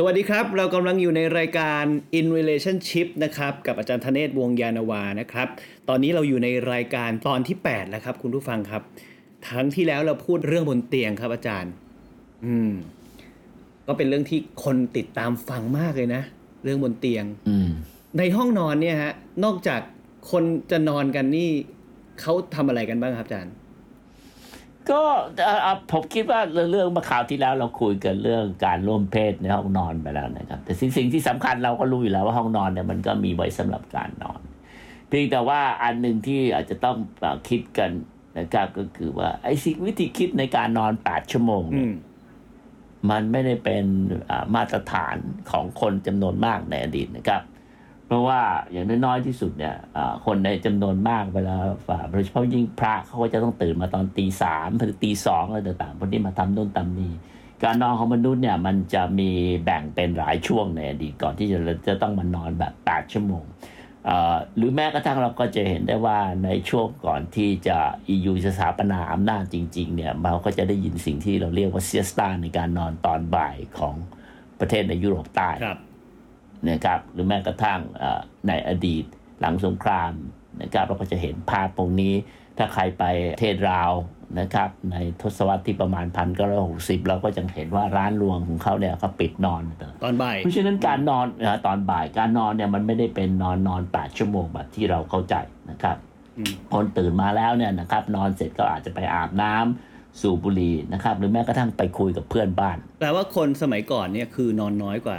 [0.00, 1.84] สวัสดีครับ เรากำลังอยู่ในรายการ
[2.18, 5.48] In Relationship นะครับ กับอาจารย์ธเนศวงศ์ยานนาวานะครับ
[5.88, 8.82] ตอนนี้เราอยู่ในรายการตอนที่ 8 แล้วครับ คุณผู้ฟังครับ
[9.48, 11.72] ทั้งที่แล้วเราพูดเรื่องบนเตียงครับอาจารย์
[12.46, 12.72] อืม
[13.86, 16.22] ก็เป็นเรื่องที่คนติดตามฟังมากเลยนะ
[16.64, 17.68] เรื่องบนเตียงอืม
[18.18, 19.12] ในห้องนอนเนี่ยฮะ
[19.44, 19.80] นอกจาก
[20.30, 21.50] คนจะนอนกันนี่
[22.20, 23.54] เขาทำอะไรกันบ้างครับอาจารย์
[24.90, 25.00] ก็
[25.44, 34.40] เอ่ออะผมคิดว่าเรื่องเมื่อคราวที่แล้วเราคุยกันเรื่องการร่วมเพศในห้องนอนไปแล้วนะครับ แต่สิ่งสิ่งที่สำคัญเราก็รู้อยู่แล้วว่าห้องนอนเนี่ยมันก็มีไว้สำหรับการนอน
[35.08, 37.90] เพียงแต่ว่าอันหนึ่งที่อาจจะต้องเอ่อคิดกัน
[38.38, 41.94] นะครับก็คือว่าไอ้สิ่งวิธีคิดในการนอน8ชั่วโมงอืเนี่ยม
[43.10, 43.84] มันไม่ได้เป็น
[44.30, 45.16] อ่ามาตรฐาน
[45.50, 47.42] ของคนจำนวนมากในอดีตนะครับ
[48.08, 48.40] เพราะว่า
[48.72, 49.74] อย่างน้อยที่สุดเนี่ย
[50.26, 51.56] คนในจำนวนมากเวลา
[51.86, 57.12] ฝ่าโดยเฉพาะยิ่งพระเขาก็จะต้องตื่นมาตอนตีสามหรือตีสองอะไรต่างๆพวกนี้มาทำนู่นทำนี่
[57.64, 59.30] การนอนของมนุษย์เนี่ยมันจะมี
[59.64, 63.44] แบ่งเป็นหลายช่วงในอดีตก่อนที่จะจะต้องมานอนแบบ 8 ชั่วโมง
[64.56, 67.78] หรือแม้กระทั่งเราก็จะเห็นได้ว่าในช่วงก่อนที่จะ
[68.14, 73.94] EU จะสถาปนาอำนาจจริง ๆ เนี่ยเราก็จะได้ยินสิ่งที่เราเรียกว่าเซียสตาในการนอนตอนบ่ายของ
[74.60, 75.78] ประเทศในยุโรปใต้ครับ
[76.70, 79.04] นะครับหรือแม้กระทั่งเอ่อในอดีต
[79.40, 80.12] หลังสงคราม
[80.62, 82.14] นะครับเราก็จะเห็นภาพตรงนี้
[82.58, 83.92] ถ้าใครไปประเทศราว
[84.40, 89.62] นะครับในทศวรรษที่ประมาณพันเก้าร้อยหกสิบเราก็จะเห็นว่าร้านรวงของเขาเนี่ยเขาปิดนอน
[90.02, 95.34] ตอนบ่ายเพราะฉะนั้นการนอนนะตอนบ่ายการนอนเนี่ยมันไม่ได้เป็นนอนนอนแปดชั่วโมงแบบที่เราเข้าใจ
[95.70, 95.96] นะครับ
[96.38, 105.18] อืมคนตื่นมาแล้วเนี่ยนะครับนอนเสร็จก็อาจจะไปอาบน้ำสูบบุหรี่นะครับหรือแม้กระทั่งไปคุยกับเพื่อนบ้านแปลว่าคนสมัยก่อนเนี่ยคือนอนน้อยกว่า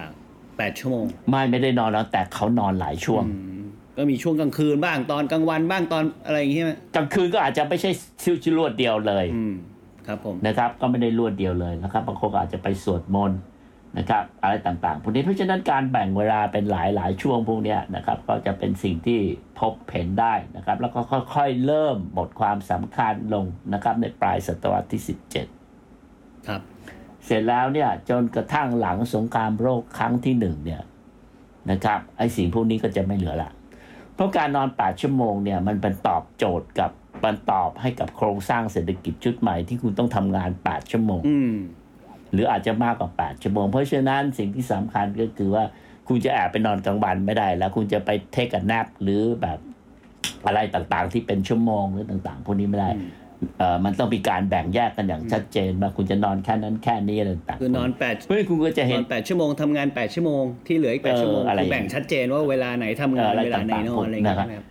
[0.65, 3.65] 8ชั่วโมง ไม่ไม่ได้นอนแล้วแต่เขานอนหลายช่วงอืม
[3.97, 9.55] ก็มีช่วงกลางคืนบ้างตอนกลางวันบ้างตอนอะไรอย่างเงี้ยไหมกลางคืนก็อาจจะไม่ใช่ชิวชิรวดเดียวเลยอืม
[10.07, 13.39] ครับผมนะครับก็ไม่ได้รวดเดียวเลยนะครับบางคนก็อาจจะไปสวดมนต์
[13.97, 19.19] นะครับ อะไรต่างๆพวกนี้เพราะฉะนั้นการแบ่งเวลาเป็นหลายหลายๆช่วงพวกเนี้ยนะครับ ก็จะเป็นสิ่งที่
[19.59, 20.99] พบเห็นได้นะครับ แล้วก็
[21.35, 25.01] ค่อยๆเริ่มหมดความสำคัญลงนะครับ ในปลายศตวรรษที่
[25.75, 26.61] 17 ครับ
[27.25, 30.81] เสร็จแล้วเนี่ยจนกระทั่งหลังสงครามโลกครั้งที่หนึ่งเนี่ย
[31.71, 33.51] นะครับไอ้สิ่งพวกนี้ก็จะไม่เหลือละ
[34.15, 36.91] เพราะการนอน8ชั่วโมงเนี่ยมันเป็นตอบโจทย์กับ
[37.23, 41.21] มันตอบให้กับโครงสร้างเศรษฐกิจชุดใหม่ที่คุณต้องทำงาน8ชั่วโมง
[41.57, 41.59] ม
[42.31, 45.63] หรืออาจจะมากกว่า8ชั่วโมง เพราะฉะนั้นสิ่งที่สำคัญก็คือว่า
[46.07, 49.59] คุณจะแอบไปนอนกลางวันไม่ได้ แล้วคุณจะไปเทคกับแนปหรือแบบ
[50.45, 52.89] อะไรต่างๆ ที่เป็นชั่วโมงหรือต่าง ๆ พวกนี้ไม่ได้
[53.45, 64.65] มเอ่อมันต้องมีการแบ่งแยกกันอย่างชัดเจนว่าคุณจะนอนแค่นั้นแค่นี้อะไรต่างๆคือนอนแปดเพราะฉะนั้นคุณก็จะนเห็อนนแปดชั่วโมงทำงานแปดชั่วโมงที่เหลืออีกแปดเออชั่วโมงอะไรคือแบ่งชัดเจนว่าเวลาไหนทำงานเอออะไรเวลาไหนนอนอะไรอย่างเงี้ยต่างๆใช่ไหมครับ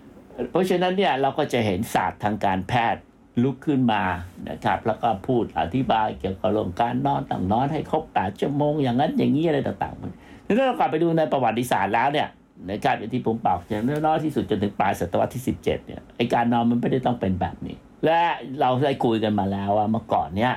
[0.51, 3.03] เพราะฉะนั้นเนี่ยเราก็จะเห็นศาสตร์ทางการแพทย์
[3.43, 4.03] ลุกขึ้นมา
[4.51, 10.12] นะครับแล้วก็พูดอธิบายเกี่ยวกับเรื่องการนอนต้องนอนให้ครบแปดชั่วโมงอย่างนั้นอย่างนี้อะไรต่างๆมัน
[10.59, 12.29] ถ้าเรากลับไปดูในประวัติศาสตร์แล้วเนี่ย
[12.71, 18.21] นะครับอย่างที่ผมบอกอย่างน้อยที่สุดจนถึงปลายศตวรรษที่ 17เนี่ยไอการนอนมันไม่ได้ต้องเป็นแบบนี้ และ
[18.61, 20.55] เราได้คุยกันมาแล้วว่าเมื่อก่อนเนี่ย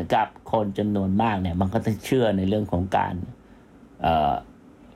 [0.00, 3.14] นะครับคนจำนวนมากเนี่ย มันก็จะเชื่อในเรื่องของการ
[4.02, 4.32] เอ่อ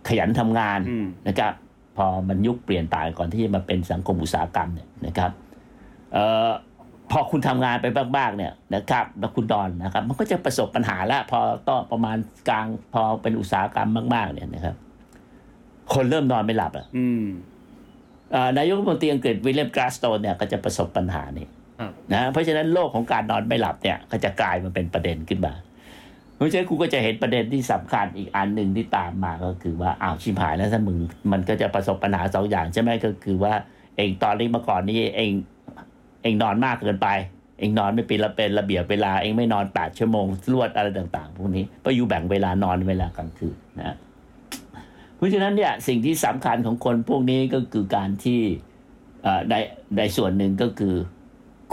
[0.09, 1.53] ขยันทำงานอืมนะครับ
[1.97, 5.31] พอมันยุคเปลี่ยนไปก่อนที่จะมาเป็นสังคมอุตสาหกรรมเนี่ยนะครับ
[6.13, 6.51] เอ่อ
[7.11, 7.87] พอคุณทำงานไป
[8.17, 12.17] บ้างๆเนี่ยนะครับแล้วคุณนอนนะครับ มันก็จะประสบปัญหาแล้วพอต่อประมาณ
[12.49, 14.77] กลางพอเป็นอุตสาหกรรมมาก ๆ เนี่ยนะครับ
[15.95, 17.25] คนเริ่มนอนไม่หลับอะอืม
[18.33, 21.62] เอ่อนายกรัฐมนตรีอังกฤษวิลเลียมกราสโตนเนี่ยก็จะประสบปัญหานี้ครับ
[22.12, 25.54] นะเพราะฉะนั้นโลกของการนอนไม่หลับเนี่ย ก็จะกลายมาเป็นประเด็นขึ้นมา
[26.37, 30.98] เพราะฉะนั้นกูก็จะเห็นประเด็นที่สำคัญอีกอันหนึ่งที่ตามมาก็คือว่าอ้าวชิมหายแล้วถ้ามึง
[31.32, 33.55] มันก็จะประสบปัญหาสองอย่างใช่ไหมก็คือว่า
[33.96, 35.32] เองตอนนี้เมื่อก่อนนี้เอง
[36.23, 37.08] เองนอนมากเกินไป
[37.58, 43.96] เองนอนไม่เป็นระเป็นระเบียบเวลาเองไม่นอนแปดชั่วโมงรวดอะไรต่าง ๆ พวกนี้เพราะอยู่แบ่งเวลานอนเวลากลางคืนนะ
[45.17, 48.40] เพราะฉะนั้นเนี่ยสิ่งที่สำคัญของคนพวกนี้ก็คือการที่
[49.50, 49.55] ใน
[49.99, 50.94] ในส่วนหนึ่งก็คือ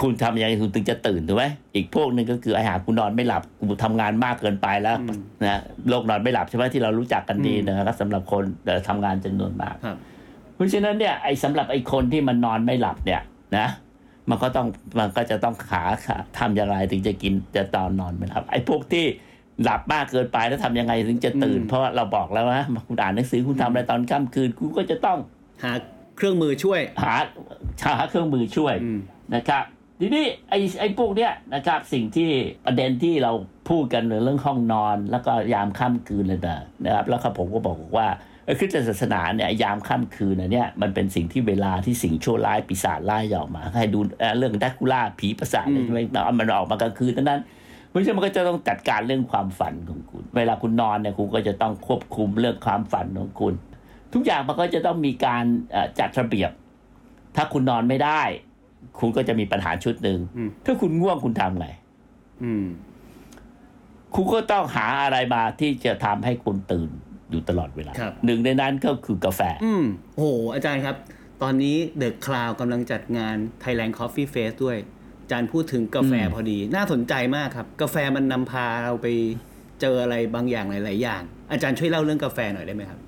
[0.02, 9.98] คุณทำยังไงคุณถึงจะตื่นถูกไหมอีกพวกหนึ่งก็คือไอ้หากูนอนไม่หลับกูทำงานมากเกินไปแล้วอืมนะโรคนอนไม่หลับใช่ไหมที่เรารู้จักกันดีอืมนะครับสำหรับคนเอ่อทำงานจำนวนมากครับ
[10.56, 13.22] เพราะฉะนั้นเนี่ยไอ้สำหรับไอ้คนที่มันนอนไม่หลับเนี่ย
[13.58, 13.68] นะ
[14.30, 14.68] มันก็ต้อง
[15.00, 19.06] มันก็จะต้องขาขาทำอย่างไรถึงจะกินจะตอนนอนไม่หลับไอ้พวกที่
[19.64, 25.18] หลับมากเกินไปแล้วทำยังไงถึงจะตื่นอืมเพราะว่าเราบอกแล้วนะคุณอ่านหนังสือคุณทำอะไรตอนค่ำคืนคุณก็จะต้อง
[25.64, 25.72] หา
[26.18, 27.16] เครื่องมือช่วย หา
[27.98, 29.00] หาเครื่องมือช่วยอืม
[29.36, 29.64] นะครับ
[30.00, 32.30] ทีนี้ไอ้ไอ้พวกเนี้ยนะครับสิ่งที่
[32.66, 33.32] ประเด็นที่เรา
[33.70, 38.08] พูดกันเรื่องห้องนอน แล้วก็ยามค่ำคืนเลยนะนะครับ แล้วก็ผมก็บอกว่า
[38.44, 47.42] เอ่อคริสตศาสนาเนี่ยยามค่ำคืนน่ะเนี่ยมันเป็นสิ่งที่เวลาที่สิ่งชั่วร้ายปีศาจร้ายออกมา ให้ดูเอ่อเรื่องดักคูล่าผีประสาทอะไรใช่ไหมเอามันออกมากลางคืนเท่านั้น
[47.90, 53.54] เพราะฉะนั้นมันก็จะต้องจัดการเรื่องความฝันของคุณ เวลาคุณนอนเนี่ยคุณก็จะต้องควบคุมเรื่องความฝันของคุณ
[54.14, 56.52] ทุกอย่างมันก็จะต้องมีการเอ่อจัดระเบียบ
[57.36, 58.22] ถ้าคุณนอนไม่ได้
[59.00, 61.68] คุณก็จะมีปัญหาชุดหนึ่งอืมถ้าคุณง่วงคุณทำไง
[62.44, 62.66] อืม
[64.16, 66.90] คุณก็ต้องหาอะไรมาที่จะทำให้คุณตื่น
[67.32, 69.86] อยู่ตลอดเวลาครับหนึ่งในนั้นก็คือกาแฟ อืม
[70.16, 70.96] โอ้โห อาจารย์ครับ
[71.42, 74.78] ตอนนี้เดอะคลาวกำลังจัดงาน Thailand Coffee Fest ด้วย
[75.22, 79.08] อาจารย์พูดถึงกาแฟอืมพอดี น่าสนใจมากครับ กาแฟมันนำพาเราไป
[79.82, 83.00] เจออะไรบางอย่างหลาย ๆ อย่าง อาจารย์ช่วยเล่าเรื่องกาแฟหน่อยได้ไหมครับ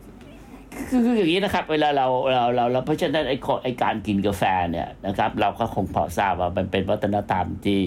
[0.89, 7.81] คือคืออย่างนี้นะครับ เวลาเราเราเราเราเพราะฉะนั้นไอ้ไอ้การกินกาแฟเนี่ยนะครับ เราก็คงพอทราบว่ามันเป็นวัฒนธรรมที่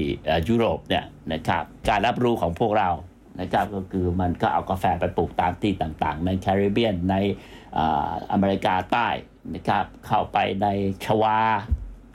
[0.48, 2.90] ยุโรปเนี่ยนะครับ การรับรู้ของพวกเรา
[3.40, 7.14] นะครับก็คือมันก็เอากาแฟไปปลูกตามที่ต่างๆ ในแคริบเบียนใน
[7.75, 9.08] เอ่ออเมริกาใต้
[9.54, 10.66] นะครับเข้าไปใน
[11.04, 11.38] ชวา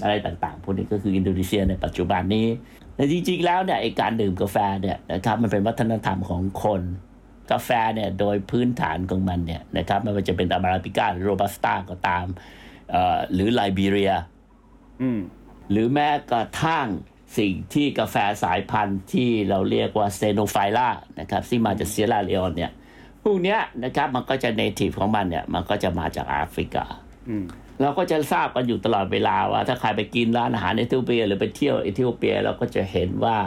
[0.02, 2.48] อะไรต่างๆพวกนี้ก็คืออินโดนีเซียในปัจจุบันนี้
[2.96, 6.82] แต่จริงๆแล้วเนี่ยไอการดื่มกาแฟเนี่ยนะครับมันเป็นวัฒนธรรมของคน
[7.52, 12.26] กาแฟเนี่ยโดยพื้นฐานของมันเนี่ยนะครับไม่ว่าจะเป็นอาราบิก้าหรือโรบัสต้าก็ตาม
[12.92, 14.14] เอ่อหรือไลบีเรีย
[15.02, 15.20] อืม
[15.72, 16.88] หรือแม้กระทั่ง
[17.38, 22.72] สิ่งที่กาแฟสายพันธุ์ที่เราเรียกว่า stenophyllaนะครับที่มาจากเซียร่าเลโอนเนี่ย
[23.24, 26.86] พวกเนี้ยนะครับมันก็จะ native ของมันเนี่ยมันก็จะมาจากแอฟริกา
[27.30, 27.46] อืม
[27.82, 33.38] เราก็จะทราบกันอยู่ตลอดเวลาว่าถ้าใครไปกินร้านอาหารในเอธิโอเปีย หรือไปเที่ยวเอธิโอเปียเราก็จะเห็นว่า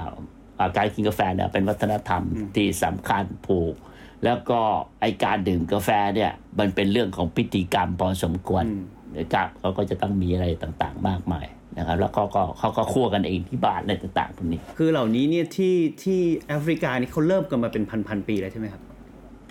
[0.59, 2.23] อ่าการกินกาแฟเนี่ยเป็นวัฒนธรรม
[2.57, 3.75] ที่สำคัญผูก
[4.25, 4.61] แล้วก็
[5.01, 8.85] ไอการดื่มกาแฟเนี่ย มันเป็นเรื่องของพิธีกรรมพอสมควรอืม
[9.19, 11.47] นะครับเขาก็จะต้องมีอะไรต่างๆ มากมาย
[11.79, 18.83] นะครับ แล้วก็ก็เขาก็คั่วกันเองที่บ้านอะไรต่างๆพวกนี้ คือเหล่านี้เนี่ยที่ที่แอฟริกานี่เขาเริ่มกันมาเป็นพันๆปีแล้วใช่ไหมครับ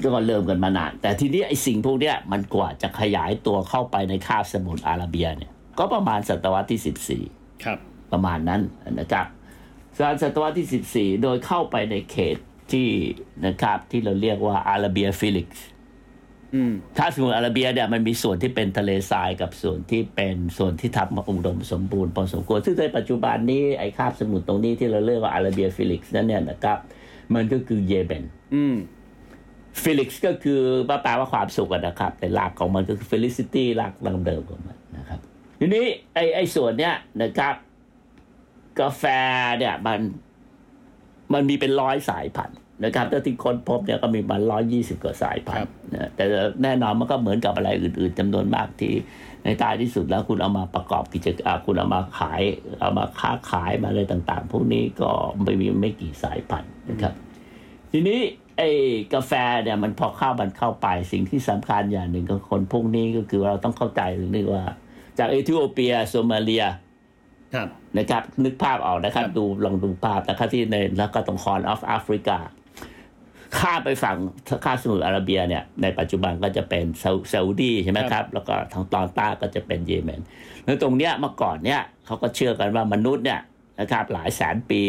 [0.04, 7.78] ก็เริ่มกันมานาน แต่ทีนี้ไอ้สิ่งพวกเนี้ยมันกว่าจะขยายตัวเข้าไปในคาบสมุทรอาระเบียเนี่ยก็ประมาณศตวรรษที่ 14 ครับ
[8.12, 8.62] ประมาณนั้น
[9.00, 9.26] นะครับ
[10.22, 12.38] ศตวรรษที่ 14 โดยเข้าไปในเขต
[12.74, 12.90] ที่
[13.46, 15.66] นะครับที่เราเรียกว่า Arabia Felix
[16.98, 26.78] ถ้าสมมติอาราเบียเนี่ยมันมีส่วนที่เป็นทะเลทรายกับส่วนที่เป็นส่วนที่ทำมาอุดมสมบูรณ์พอสมควรซึ่งในปัจจุบันนี้ไอ้คาบสมุทรตรงนี้ที่เราเรียกว่า Arabia Felix นั่นเนี่ยนะครับ
[27.34, 28.24] มันก็คือเยเมน
[29.84, 30.60] Felix ก็คือ
[31.04, 35.20] แปลว่าความสุขนะครับ แต่หลักของมันก็คือ felicity หลักดังเดิมของมันนะครับ
[35.60, 37.56] ทีนี้ไอ้ไอ้ส่วนเนี้ยนะครับ
[38.80, 39.04] กาแฟ
[39.60, 40.00] เนี่ยมัน
[41.34, 46.24] มันมีเป็นร้อยสายพันธุ์นะครับถ้าที่ค้นพบเนี่ยก็มีมาร้อยยี่สิบกว่าสายพันธุ์ครัธุ์บนะแต่
[46.64, 48.94] แน่นอนมันก็เหมือนกับอะไรอื่น ๆจำนวนมากที่
[49.44, 52.42] ในท้ายที่สุดแล้วคุณเอามาประกอบกิจการคุณเอามาขาย
[52.82, 55.12] เอามาค้าขายมาอะไรต่างๆ พวกนี้ก็
[55.44, 57.14] ไม่มีไม่กี่สายพันธุ์นะครับ
[57.92, 58.20] ทีนี้
[58.58, 58.70] ไอ้
[59.14, 59.32] กาแฟ
[59.64, 64.64] เนี่ยมันพอเข้ามันเข้าไปสิ่งที่สำคัญอย่างหนึ่งของคนพวกนี้ก็คือว่าเราต้องเข้าใจเรื่องนี้ว่า
[65.20, 66.66] จากเอธิโอเปียโซมาเลีย
[67.56, 67.68] ครับ
[67.98, 72.38] นะครับ นึกภาพออกนะครับครับ ดูลองดูภาพนะครับที่ในแล้วก็ตรง Horn of Africa
[73.60, 74.18] ข้ามไปฝั่ง
[74.64, 80.22] คาบสมุทรอาระเบียเนี่ยในปัจจุบันก็จะเป็นซาซาอุดีใช่ไหมครับ แล้วก็ทางตอนใต้ก็จะเป็นเยเมน
[80.66, 83.40] แล้วตรงเนี้ยเมื่อก่อนเนี่ยเขาก็เชื่อกันว่ามนุษย์เนี่ย
[83.80, 84.82] นะครับหลายแสนปี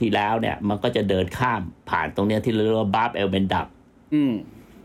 [0.00, 3.66] ที่แล้วเนี่ยมันก็จะเดินข้ามผ่านตรงเนี้ยที่เรียกว่าบาบเอลเบนดับ
[4.14, 4.32] อืม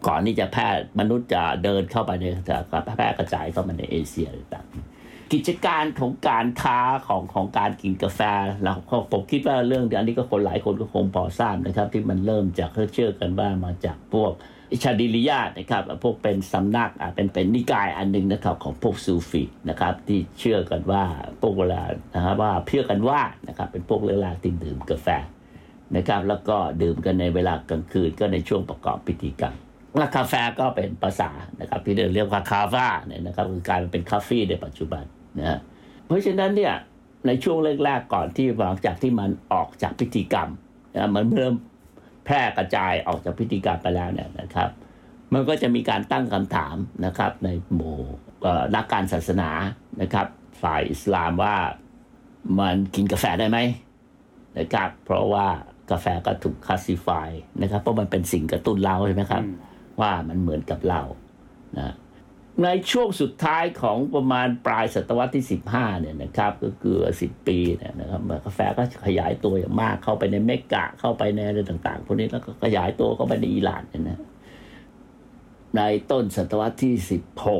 [0.07, 0.67] ก่อนที่จะแพร่
[0.99, 2.57] มนุษย์จะเดินเข้าไปในจะ
[2.97, 4.94] แพร่กระจายเข้ามาในเอเชียต่างๆ
[5.33, 8.21] กิจการของการค้าของของการกินกาแฟ
[8.63, 8.77] แล้ว
[9.11, 14.31] ผมคิดว่าเรื่องอันนี้ก็คนหลายคนก็คงพอทราบนะครับ ที่มันเริ่มจากเชื่อกันว่ามาจากพวก
[14.71, 21.03] อิชาดิลิยานะครับพวกเป็นสำนักเป็นเป็นนิกายอันหนึ่งนะครับของพวกซูฟีนะครับที่เชื่อกันว่า
[21.41, 21.81] พวกเวลา
[22.15, 25.07] นะครับว่าเชื่อกันว่านะครับเป็นพวกเวลาที่ดื่มกาแฟ
[25.95, 29.55] นะครับแล้วก็ดื่มกันในเวลากลางคืนก็ในช่วงประกอบพิธีกรรม
[29.97, 31.29] และกาแฟก็เป็นภาษา
[31.59, 35.03] นะครับที่เรียกว่าคาฟ่าเนี่ยนะครับคือกลายเป็นคาเฟ่ในปัจจุบัน
[35.39, 35.59] นะฮะ
[36.05, 36.73] เพราะฉะนั้นเนี่ย
[37.27, 40.49] ในช่วงแรกๆก่อนที่หลังจากที่มันออกจากพิธีกรรม
[40.95, 41.53] นะมันเริ่ม
[42.25, 44.69] แพร่กระจายออกจากพิธีกรรมไปแล้วเนี่ยนะครับ
[45.33, 46.75] มันก็จะมีการตั้งคำถาม
[47.05, 47.97] นะครับ ในหมู่
[48.41, 49.49] เอ่อนักการศาสนา
[50.01, 50.27] นะครับ
[50.61, 51.55] ฝ่ายอิสลามว่า
[52.59, 53.59] มันกินกาแฟได้ไหม
[54.57, 55.47] นะครับ เพราะว่า
[55.91, 57.29] กาแฟก็ถูกคลาสสิฟาย
[57.61, 59.55] นะครับ เพราะมันเป็นสิ่งกระตุ้นเราใช่ไหมครับอืม
[60.01, 61.01] ว่ามันเหมือนกับเรา
[61.77, 61.93] นะ
[62.63, 65.45] ในช่วงสุดท้ายของประมาณปลายศตวรรษที่
[65.75, 74.19] 15เนี่ยนะครับ ก็คือ10 ปีเนี่ยนะครับกาแฟก็ขยายตัวอย่างมากเข้าไปในเมกะเข้าไปในอะไรต่าง ๆ พวกนี้แล้วก็ขยายตัวเข้าไปในอิหร่านเนี่ยนะ
[75.75, 75.81] ใน
[76.11, 76.93] ต้นศตวรรษที่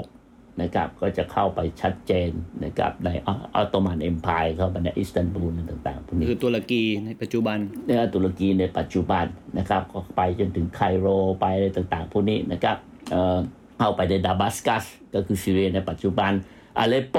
[0.02, 2.32] 16 นะครับ ก็จะเข้าไปชัดเจน
[2.66, 9.26] นะครับในออตโตมันเอ็มพายเข้าไปในอิสตันบูลต่างๆพวกนี้คือตุรกีในปัจจุบันเนี่ยตุรกีในปัจจุบัน
[9.58, 11.08] นะครับ ก็ไปจนถึงไคโร
[11.40, 12.78] ไปอะไรต่าง ๆ พวกนี้นะครับ
[13.12, 13.40] เอ่อ
[13.78, 14.84] เข้าไปในดามัสกัส
[15.16, 16.32] ก็คือซีเรียในปัจจุบัน
[16.78, 17.16] อาเลปโป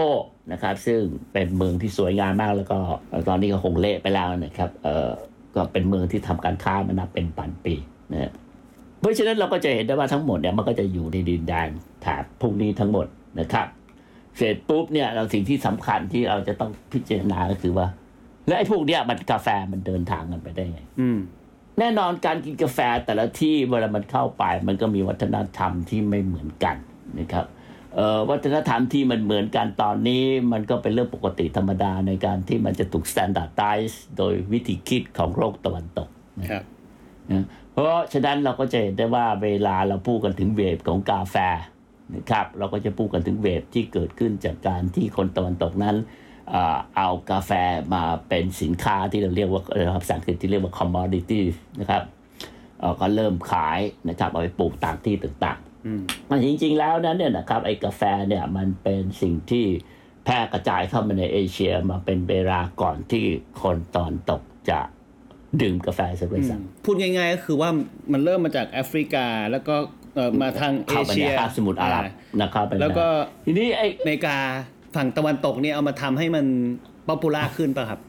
[0.52, 1.00] นะครับซึ่ง
[1.32, 2.78] เป็นเมืองที่สวยงามมากแล้วก็
[3.28, 5.10] ตอนนี้ก็คงเละไปแล้วนะครับเออ
[5.54, 7.74] ก็เป็นเมืองที่ทำการค้ามานับเป็นพันปี
[8.12, 8.32] นะฮะ
[9.00, 11.68] เพราะฉะนั้นเราก็จะเห็นได้ว่าทั้งหมดเนี่ยมันก็จะอยู่ในดินแดน
[12.02, 13.06] แถบพวกนี้ทั้งหมด
[13.40, 13.66] นะครับ
[14.36, 17.86] เสร็จปุ๊บเนี่ยเราสิ่งที่สำคัญที่เราจะต้องพิจารณาก็คือว่า
[18.46, 21.18] แล้วไอ้พวกเนี้ยมันกาแฟมันเดินทางกันไปได้ไง อืม
[21.78, 26.76] แน่นอนการกินกาแฟแต่ละที่เวลามันเข้าไป มันก็มีวัฒนธรรมที่ไม่เหมือนกัน
[27.18, 27.46] นะครับ
[27.94, 36.08] เอ่อวัฒนธรรมที่มันเหมือนกันตอนนี้มันก็เป็นเรื่องปกติธรรมดาในการที่มันจะถูก standardize โดยวิธีคิดของโลกตะวันตก
[36.50, 36.64] ครับ
[37.30, 41.36] นะเพราะฉะนั้นเราก็จะเห็นได้ว่าเวลาเราพูดกันถึงเวฟของกาแฟ
[42.14, 45.96] นะครับเราก็จะพูดกันถึงเวฟที่เกิดขึ้นจากการที่คนตะวันตกนั้น
[46.50, 47.50] เอ่อเอากาแฟ
[47.94, 51.40] มาเป็นสินค้าที่เราเรียกว่าเอ่อภาษาอังกฤษที่เรียกว่า commodity
[51.80, 52.02] นะครับ
[52.80, 59.66] เอ่อก็เริ่มขายนะครับเอาไปปลูกตามที่ต่างๆอืมมันจริงๆแล้วนั้นเนี่ยนะครับไอ้กาแฟเนี่ยมันเป็นสิ่งที่
[60.24, 63.24] แพร่กระจายเข้ามาในเอเชียมาเป็นเวลาก่อนที่
[63.62, 64.80] คนตะวันตกจะ
[65.60, 67.70] ดื่มกาแฟสักด้วยซ้ำพูดง่ายๆก็คือว่า
[68.12, 69.76] มันเริ่มมาจากแอฟริกาแล้วก็
[70.14, 72.02] เอ่อมาทางเอเข้าไปในคาบสมุทรอาหรับ
[72.42, 73.06] นะครับไปแล้วก็
[73.44, 74.36] ทีนี้ไอ้อเมริกา
[74.96, 76.46] ฝั่งตะวันตกเนี่ยเอามาทำให้มัน
[77.08, 78.00] popular ขึ้นป่ะครับ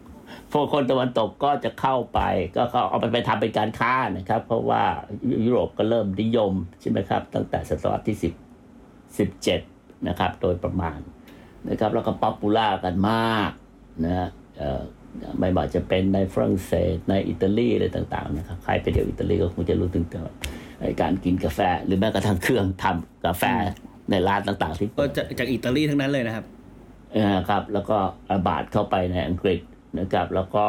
[0.54, 2.20] พวกคนตะวันตกก็จะเข้าไป
[2.56, 4.84] ก็เขาเอาไปไปทำเป็นการค้านะครับ เพราะว่า
[5.46, 8.34] ยุโรปก็เริ่มนิยมใช่ไหมครับ ตั้งแต่ศตวรรษที่สิบ
[9.18, 9.62] สิบเจ็ด
[10.08, 11.00] นะครับ โดยประมาณ
[11.70, 13.52] นะครับ แล้วก็ popular กันมาก
[14.06, 14.28] นะ
[14.58, 14.82] เอ่อ
[15.40, 20.06] ไม่ว่าจะเป็นในฝรั่งเศสในอิตาลีอะไรต่างๆนะครับ ใครไปเที่ยวอิตาลีก็คงจะรู้ถึง
[20.82, 23.44] ไอ้การกินกาแฟ หรือแม้กระทั่งเครื่องทำกาแฟ
[24.12, 26.46] ในร้านต่างๆที่ก็จากจากอิตาลีทั้งนั้นเลยนะครับ
[27.20, 27.98] นะครับ แล้วก็
[28.32, 29.60] ระบาดเข้าไปในอังกฤษ
[30.00, 30.66] นะครับ แล้วก็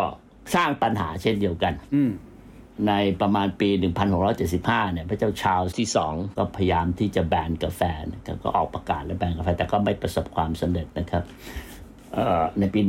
[0.55, 2.13] สร้างปัญหาเช่นเดียวกันอืม
[2.89, 3.69] ในประมาณปี
[4.33, 7.83] 1675 เนี่ย พระเจ้าชาร์ลส์ที่สองก็พยายามที่จะแบนกาแฟ
[8.15, 11.25] นะครับก็ออกประกาศและแบนกาแฟ แต่ก็ไม่ประสบความสำเร็จนะครับ
[12.15, 12.81] เอ่อในปี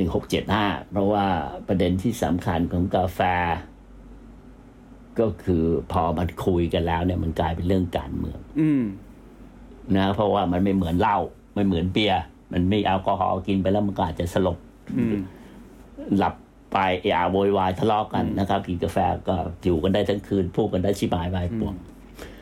[0.42, 1.26] 1675 เพราะว่า
[1.68, 3.20] ประเด็นที่สำคัญของกาแฟ
[5.20, 8.84] ก็คือพอมันคุยกันแล้วเนี่ยมันกลายเป็นเรื่องการเมืองอืม
[9.98, 11.18] นะเพราะว่ามันไม่เหมือนเหล้า
[11.56, 14.58] ไม่เหมือนเบียร์ มันไม่แอลกอฮอล์กินไปแล้วมันก็อาจจะสลบ
[14.98, 15.16] อืม
[16.18, 16.36] หลับ
[16.74, 18.98] ไปเอะอะโวยวายทะเลาะกันนะครับกินกาแฟ
[19.30, 21.76] ก็อยู่กันได้ทั้งคืนพูดกันได้ชิบหายไปปวง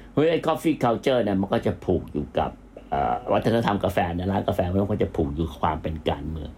[0.10, 2.52] เพราะไอ้ coffee culture เนี่ยมันก็จะผูกอยู่กับ
[2.90, 6.52] เอ่อวัฒนธรรมกาแฟในร้านกาแฟมันก็จะผูกอยู่กับความเป็นการเมือง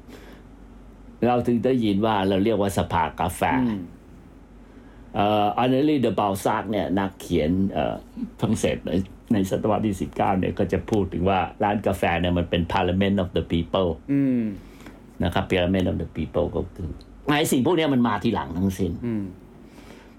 [1.28, 3.82] เราถึงได้ยินว่าเราเรียกว่าสภากาแฟอืม
[5.16, 7.96] เอ่ออันเนลีเดบาลซากเนี่ยนักเขียนเอ่อ
[8.40, 8.78] ฝรั่งเศส
[9.32, 14.44] ในในศตวรรษที่ 19เนี่ยก็จะพูดถึงว่าร้านกาแฟเนี่ยมันเป็น parliament of the people อืม
[15.24, 16.90] นะครับ parliament of the people ก็คือ
[17.38, 19.24] ไอ้สิ่งพวกเนี้ยมันมาทีหลังทั้งสิ้นอืม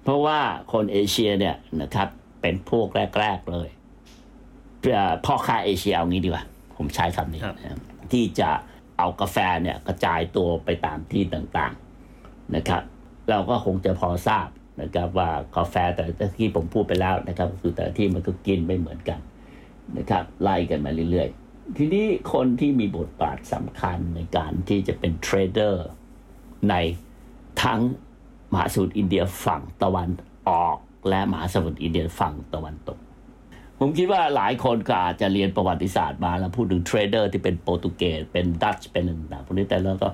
[0.03, 0.39] เพราะว่า
[0.73, 2.09] คนเอเชียเนี่ยนะครับ
[2.41, 2.89] เป็นพวก
[3.21, 3.69] แรก ๆ เลย
[4.93, 6.45] เอ่อพ่อค้าเอเชียเอางี้ดีกว่า
[6.77, 7.79] ผมใช้คำนี้ครับนะครับ
[8.13, 8.51] ที่จะ
[8.99, 12.83] เอากาแฟเนี่ยกระจายตัวไปตามที่ต่างๆนะครับ
[13.31, 14.49] เราก็คงจะพอทราบ
[14.81, 19.21] นะครับว่ากาแฟแต่ละที่ผมพูดไปแล้วนะครับคือแต่ละที่มันก็กินไม่เหมือนกัน
[19.99, 25.87] นะครับไล่กันมาเรื่อยๆ ทีนี้คนที่มีบทบาทสำคัญในการที่จะเป็นเทรดเดอร์
[26.71, 26.75] ใน
[27.63, 27.81] ทั้ง
[28.53, 30.11] มหาสมุทรอินเดียฝั่งตะวัน
[30.49, 30.77] ออก
[31.09, 32.99] และมหาสมุทรอินเดียฝั่งตะวันตก
[33.79, 40.09] ผมคิดว่าหลายคนก็อาจจะเรียนประวัติศาสตร์มาแล้วพูดถึง trader ที่เป็นโปรตุเกสเป็นดัตช์เป็นอะไรต่างๆพวกนี้แต่แล้วก็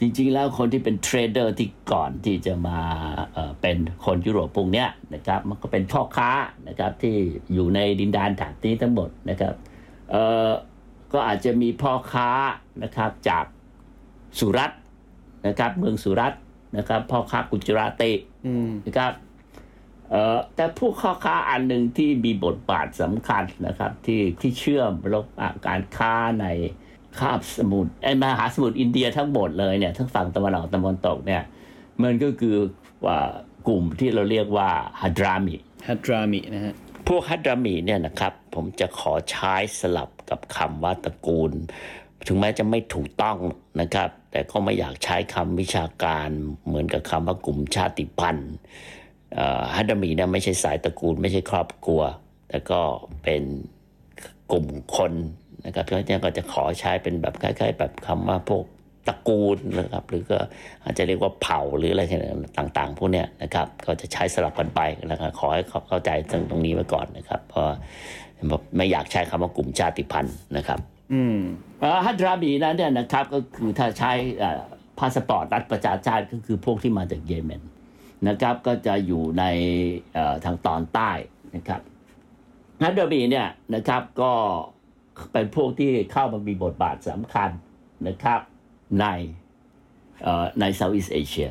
[0.00, 2.80] จริงๆแล้วคนที่เป็น trader ที่ก่อนที่จะมา
[3.60, 6.30] เป็นคนยุโรปพวกเนี้ยนะครับมันก็เป็นพ่อค้า
[6.68, 7.14] นะครับที่
[7.52, 9.54] อยู่ในดินแดนแถบนี้ทั้งหมดนะครับ
[10.10, 10.50] เออ
[11.12, 12.28] ก็อาจจะมีพ่อค้า
[12.82, 13.44] นะครับจาก
[14.38, 14.80] สุรัตน์
[15.46, 16.40] นะครับเมืองสุรัตน์
[16.76, 18.12] นะครับพ่อค้ากุจราติ
[18.86, 19.12] นะครับ
[20.10, 26.46] เออแต่ผู้ค้าค้าอันหนึ่งที่มีบทบาทสำคัญนะครับ ที่ที่เชื่อมระหว่างการค้าใน
[27.20, 31.42] คาบสมุทรไอ้มหาสมุทรอินเดียทั้งหมดเลยเนี่ยทั้งฝั่งตะวันออกตะวันตกเนี่ย
[32.02, 32.56] มันก็คือ
[33.06, 33.18] ว่า
[33.68, 34.68] กลุ่มที่เราเรียกว่า
[35.02, 35.56] ฮัดรามิ
[35.88, 36.74] ฮัตรามินะฮะ
[37.08, 41.52] พวกฮัดรามีเนี่ยนะครับ ผมจะขอใช้สลับกับคำว่าตระกูล
[42.26, 43.36] ถึงแม้จะไม่ถูกต้อง
[43.80, 46.28] นะครับ แต่ก็ไม่อยากใช้คำวิชาการ
[46.66, 48.52] เหมือนกับคำว่ากลุ่มชาติพันธุ์
[49.34, 52.02] เอ่อฮัดรามีเนี่ยไม่ใช่สายตระกูล ไม่ใช่ครอบครัว
[52.48, 52.80] แต่ก็
[53.22, 53.42] เป็น
[54.52, 55.12] กลุ่มคน
[55.66, 58.64] นะครับเพราะฉะนั้นก็จะขอใช้เป็นแบบคล้ายๆ แบบคำว่าพวก
[59.08, 60.38] ตระกูลนะครับหรือก็
[60.84, 62.02] อาจจะเรียกว่าเผ่าหรืออะไร
[62.58, 66.10] ต่างๆ พวกเนี้ยนะครับก็จะใช้สลับกันไปนะครับขอให้เข้าใจ
[66.50, 67.64] ตรงนี้ไว้ก่อนนะครับเพราะ
[68.76, 70.80] ไม่อยากใช้คำว่ากลุ่มชาติพันธุ์นะครับ
[71.12, 71.38] อืม
[72.04, 74.12] ฮัดรามีนั้นเนี่ยนะครับก็คือถ้าใช้
[74.98, 77.62] พาสปอร์ตรัฐประชาชาติก็คือพวกที่มาจากเยเมน
[78.28, 79.44] นะครับก็จะอยู่ใน
[80.44, 81.10] ทางตอนใต้
[81.54, 81.80] นะครับ
[82.82, 84.32] ฮัดรามีเนี่ยนะครับก็
[85.32, 87.50] เป็นพวกที่เข้ามามีบทบาทสำคัญ
[88.08, 88.40] นะครับ
[89.00, 89.06] ใน
[90.60, 91.48] ในเซาท์อีสเอเชีย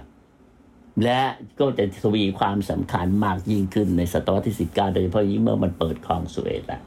[1.03, 1.21] และ
[1.59, 6.81] ก็จะทวีความสำคัญมากยิ่งขึ้นในศตวรรษที่ 19 โดยเฉพาะยิ่งเมื่อมันเปิดคลองสุเอตแล้ว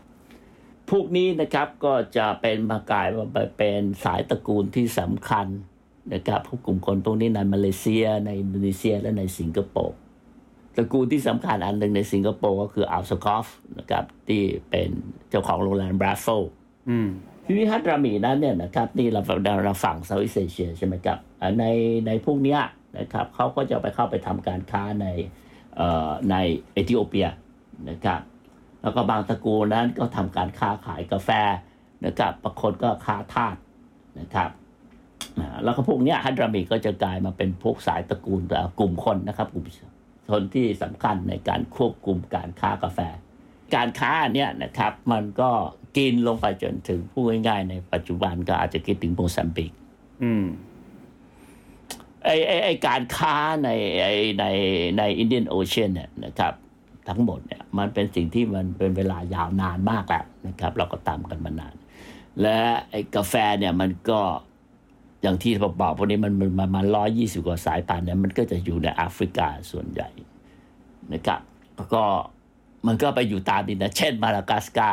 [0.91, 3.07] พวกนี้นะครับก็จะเป็นมากลาย
[3.37, 5.47] มาเป็นสายตระกูลที่สำคัญ
[6.15, 9.97] นะครับพวกกลุ่มคนพวกนี้ในมาเลเซีย ในอินโดนีเซียและในสิงคโปร์
[10.77, 13.47] ตระกูลที่สำคัญอันหนึ่งในสิงคโปร์ก็คืออัลสกอฟ
[13.79, 14.91] นะครับที่เป็น
[15.31, 16.27] เจ้าของโรงแรมบราโฟ
[17.45, 19.21] พิพิธภัณฑ์รามีนั้นเนี่ยนะครับนี่เรา
[19.65, 21.19] เราฝั่งเซาท์อีสเอเชียใช่ไหมครับ
[21.59, 21.65] ใน
[22.07, 22.61] ในพวกเนี้ย
[22.99, 25.07] นะครับเขาก็จะไปเข้าไปทำการค้าใน
[26.31, 26.37] ใน
[26.73, 27.29] เอธิโอเปีย
[27.91, 28.21] นะครับ
[28.83, 31.31] แล้วก็บางตระกูลนั้นก็ทำการค้าขายกาแฟ
[32.07, 33.57] นะครับบางคนก็ค้าทาส
[34.21, 34.51] นะครับ
[35.65, 38.43] แล้วก็พวกนี้ฮัตรามิก็จะกลายมาเป็นพวกสายตระกูล
[38.79, 39.67] กลุ่มคนนะครับกลุ่ม
[40.29, 42.99] ชนที่สำคัญในการควบคุมการค้ากาแฟ
[43.77, 45.51] การค้าเนี่ยนะครับมันก็
[45.97, 49.71] กินลงไปจนถึงพูดง่ายๆในปัจจุบันก็อาจจะคิดถึงโมซัมบิก
[52.25, 53.35] ไอไอไอการค้า
[53.65, 53.69] ใน
[54.03, 54.09] ไอ
[54.39, 54.45] ใน
[54.99, 56.53] ใน Indian Ocean เนี่ยนะครับ
[57.09, 61.75] ทั้งหมดเนี่ยมันเป็นสิ่งที่มันเป็นเวลายาวนานมากแล้วนะครับ เราก็ตามกันมานาน
[62.43, 62.59] และ
[62.91, 64.21] ไอ้กาแฟเนี่ยมันก็
[65.23, 70.09] อย่างที่ผมบอกพวกนี้มันมันมามาร้อยยี่สิบกว่าสายพันธุ์เนี่ยมันก็จะอยู่ในแอฟริกาส่วนใหญ่
[71.13, 71.41] นะครับ
[71.77, 72.03] แล้วก็
[72.87, 74.91] มันก็ไปอยู่ตามดินนะเช่นมาลากัสกา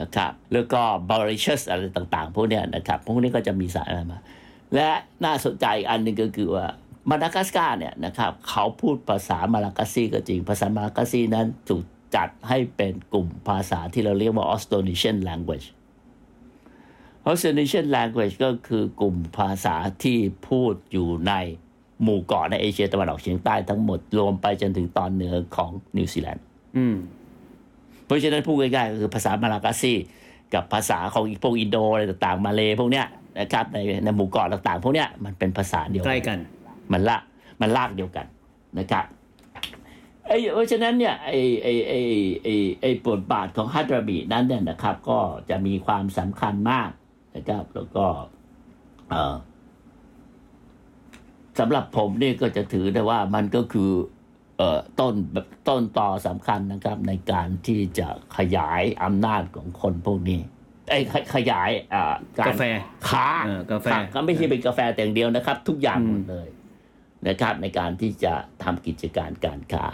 [0.00, 4.18] นะครับแล้วก็บาริชัสอะไรต่างๆ พวกนี้นะครับ พวกนี้ก็จะมีสารอะไรมา
[4.74, 4.90] และ
[5.24, 6.66] น่าสนใจอันหนึ่งก็คือว่า
[7.10, 11.82] มาดากัสการ์เนี่ยนะครับเขาพูดภาษามาลากัสซีก็จริง ภาษามาลากัสซีนั้นถูก
[12.16, 15.66] จัดให้เป็นกลุ่มภาษาที่เราเรียกว่า Austronesian language
[17.28, 19.74] Austronesian language ก็คือกลุ่มภาษา
[20.04, 20.18] ที่
[20.48, 21.32] พูดอยู่ใน
[22.04, 26.44] หมู่เกาะในเอเชียตะวันออกเฉียงใต้ทั้งหมดรวมไปจนถึงตอนเหนือของนิวซีแลนด์
[28.04, 29.92] เพราะฉะนั้นพูดง่ายๆก็คือภาษามาลากัสซี
[30.54, 33.06] กับภาษาของอีกพวกอินโดอะไรต่างๆ มาเลพวกเนี้ย
[33.40, 36.38] นะครับในในหมู่เกาะต่างๆ พวกเนี้ยมันเป็นภาษาเดียวใกล้กัน
[36.92, 37.18] มันละ
[37.60, 38.26] มันลากเดียวกัน
[38.78, 39.04] นะครับ
[40.26, 42.00] ไอ้เพราะฉะนั้นเนี่ยไอ้ไอ้ไอ้
[42.42, 45.18] ไอ้ไอ้บทบาทของฮัตราบีนั้นเนี่ยนะครับ ก็
[45.50, 46.90] จะมีความสำคัญมาก
[47.36, 48.04] นะครับ แล้วก็
[49.10, 49.34] เออ
[51.58, 53.90] สำหรับผมนี่ก็จะถือได้ว่ามันก็คือ
[54.58, 60.40] เอ่อต้นแบบต้นต่อสำคัญนะครับ ในการที่จะขยายอำนาจของคนพวกนี้
[60.90, 60.98] ไอ้
[61.34, 62.14] ขยายอ่า
[62.48, 62.62] กาแฟ
[63.08, 63.28] ค้า
[63.70, 66.48] กาแฟก็ไม่ใช่เป็นกาแฟแต่อย่างเดียวนะครับ ทุกอย่างหมดเลย
[67.28, 69.86] นะครับ ในการที่จะทำกิจการการค้า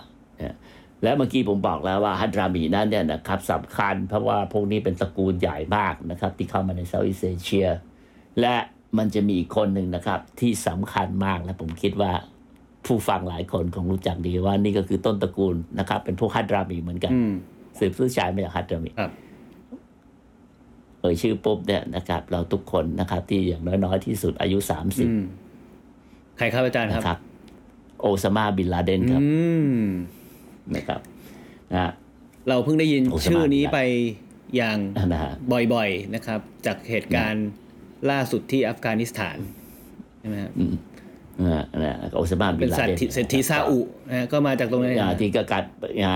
[1.03, 7.69] และเมื่อกี้ผมบอกแล้วว่าฮัตรามีนั้นเนี่ยนะครับสำคัญเพราะว่าพวกนี้เป็นตระกูลใหญ่มากนะครับ ที่เข้ามาในเซาท์อีสเอเชีย
[8.41, 8.55] และ
[8.99, 12.13] มันจะมีอีกคนหนึ่งนะครับ ที่สำคัญมากและผมคิดว่า
[12.87, 17.13] ผู้ฟังหลายคนคงรู้จักดีว่านี่ก็คือต้นตระกูลนะครับ เป็นพวกฮัตรามีเหมือนกัน
[17.79, 18.91] สืบซื้อชายมาจากฮัตรามี
[21.01, 25.09] เอ่ยชื่อปุ๊บเนี่ยนะครับ เราทุกคนนะครับ ที่อย่างน้อยๆที่สุดอายุสามสิบ
[26.37, 27.19] ใครครับอาจารย์ครับ
[28.01, 29.23] โอซามาบินลาเดนครับ
[30.75, 31.01] นะครับ
[31.73, 31.93] นะ
[32.49, 33.79] เราเพิ่งได้ยินชื่อนี้ไป
[34.57, 34.79] อย่าง
[35.75, 37.49] บ่อยๆนะครับ จากเหตุการณ์
[38.11, 39.37] ล่าสุดที่อัฟกานิสถาน
[40.21, 40.53] ใช่ไหมครับ
[41.85, 43.79] นะโอซามาบินลาเดนเศรษฐีซาอุ
[44.11, 45.65] นะก็มาจากตรงนี้ที่ก็การ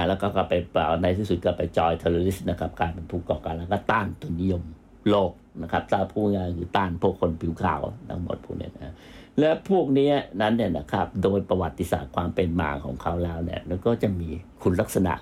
[0.08, 4.62] แล้วก็ไปเปล่าในที่สุดก็ไปจอยเทอร์ริสนะครับ การเป็นผู้ก่อการแล้วก็ต้านทุนนิยม
[5.10, 8.94] โลกนะครับถ้าพูดง่ายคือต้านพวกคนผิวขาวทั้งหมดพวกนี้นะ
[9.38, 14.28] และพวกนี้นั้นเนี่ยนะครับโดยประวัติศาสตร์ความเป็นมาของเขาแล้วเนี่ยแล้วก็จะมี
[14.62, 15.14] คุณลักษณะ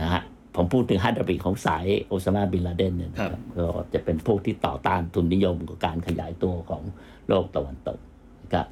[0.00, 0.22] นะฮะ
[0.56, 6.82] ผมพูดถึงฮัตดบิของสายโอซามาบินลาเดนเนี่ยนะครับก็จะเป็นพวกที่ต่อต้านทุนนิยมกับการขยายตัวของ
[7.28, 7.98] โลกตะวันตก
[8.42, 8.66] นะครับ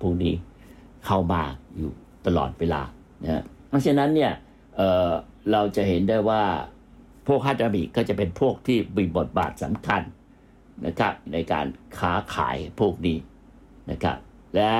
[0.00, 0.34] พวกนี้
[1.06, 1.42] เข้ามา
[1.76, 1.90] อยู่
[2.26, 2.82] ตลอดเวลา
[3.22, 4.32] นะเพราะฉะนั้นเนี่ย
[4.76, 6.42] เเราจะเห็นได้ว่า
[7.28, 10.02] พวกฮัตดบิก็จะเป็นพวกที่มีบทบาทสำคัญ
[10.86, 11.66] นะครับในการ
[11.98, 13.18] ค้าขายพวกนี้
[13.90, 14.16] นะครับ
[14.54, 14.72] และ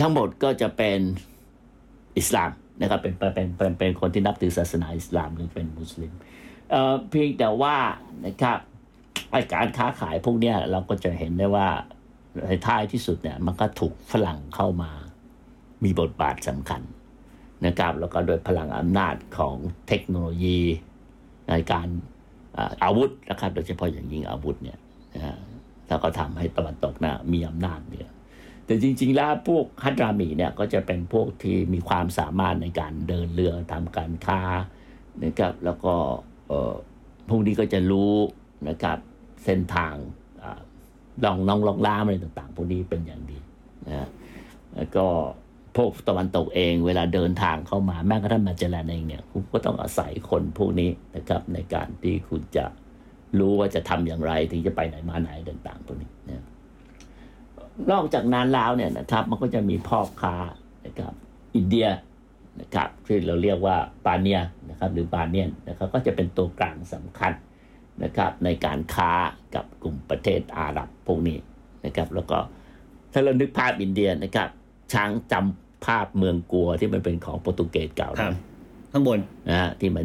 [0.00, 0.98] ทั้งหมดก็จะเป็น
[2.18, 6.12] อิสลาม นะครับเป็นเป็นเป็นเป็นคนที่นับถือศาสนาอิสลามหรือเป็นมุสลิม
[6.70, 7.76] เอ่อเพียงแต่ว่า
[8.26, 8.58] นะครับ
[9.30, 11.68] ไอการค้าขายพวกเนี้ยเราก็จะเห็นได้ว่า
[12.46, 14.90] ในท้ายที่สุดเนี่ยมันก็ถูกฝรั่งเข้ามา
[15.84, 16.82] มีบทบาทสำคัญ
[17.66, 19.56] นะครับแล้วก็โดยพลังอำนาจของ
[19.88, 20.60] เทคโนโลยี
[21.48, 21.88] ในการ
[22.82, 24.78] อาวุธนะครับโดยเฉพาะอย่างยิ่งอาวุธเนี่ย
[25.14, 25.36] นะฮะ
[25.88, 28.08] แล้วก็ทำให้ตะวันตกนะมีอำนาจเนี่ย
[28.66, 34.40] แต่จริง ๆ แล้วพวกฮัตรามีเนี่ยก็จะเป็นพวกที่มีความสามารถในการเดินเรือทำการค้า
[35.24, 35.94] นะครับแล้วก็
[37.28, 38.14] พวกนี้ก็จะรู้
[38.68, 38.98] นะครับ
[39.44, 39.94] เส้นทาง
[41.24, 43.38] ลองน้องลองล่ามอะไรต่าง ๆ พวกนี้เป็นอย่างดี
[43.86, 44.08] นะ
[44.76, 45.06] แล้วก็
[45.76, 52.64] พวกตะวันตกเองเวลาเดินทางเข้ามาแม้กระทั่งมาเจริญเองเนี่ยคุณก็ต้องอาศัยคนพวกนี้นะครับในการที่คุณจะ
[53.38, 56.44] รู้ว่าจะทำอย่างไรถึงจะไปไหนมาไหนต่างๆพวกนี้นะ
[57.92, 60.34] นอกจากนั้นแล้วเนี่ยนะครับ มันก็จะมีพ่อค้า
[60.86, 61.12] นะครับ
[61.56, 61.88] อินเดีย
[62.60, 67.32] นะครับที่เราเรียกว่าปาเนียนะครับ หรือบาเนียนนะครับก็จะเป็นตัวกลางสำคัญ
[68.04, 69.12] นะครับ ในการค้า
[69.54, 71.38] กับกลุ่มประเทศอาหรับพวกนี้
[71.84, 72.38] นะครับ แล้วก็
[73.12, 74.48] ถ้าเรานึกภาพอินเดียนะครับ
[74.92, 78.38] ช้างจำภาพเมืองกัวที่มันเป็นของโปรตุเกสเก่าครับนะ
[78.92, 80.04] ข้างบนนะฮะที่มัน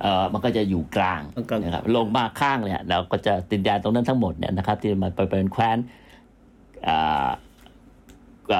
[0.00, 6.07] เอ่อมันก็จะอยู่กลางตรงกลางนะครับลงมาข้างเนี่ยเราก็จะติดแดนตรงนั้นทั้งหมดเนี่ยนะครับ ที่มันไปเป็นแคว้นอ่าอ่า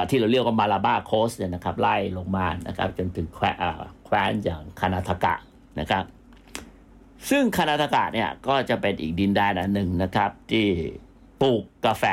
[0.09, 3.71] ที่เราเรียกว่ามาลาบาโคสเนี่ยนะครับไล่ลงมานะครับจนถึงแคว้นอ่า
[4.05, 5.35] แคว้นอย่างคานาทากะ
[5.79, 6.03] นะครับ
[7.29, 10.65] ซึ่งคานาทากะเนี่ยก็จะเป็นอีกดินแดนอันหนึ่งนะครับ ที่
[11.41, 12.03] ปลูกกาแฟ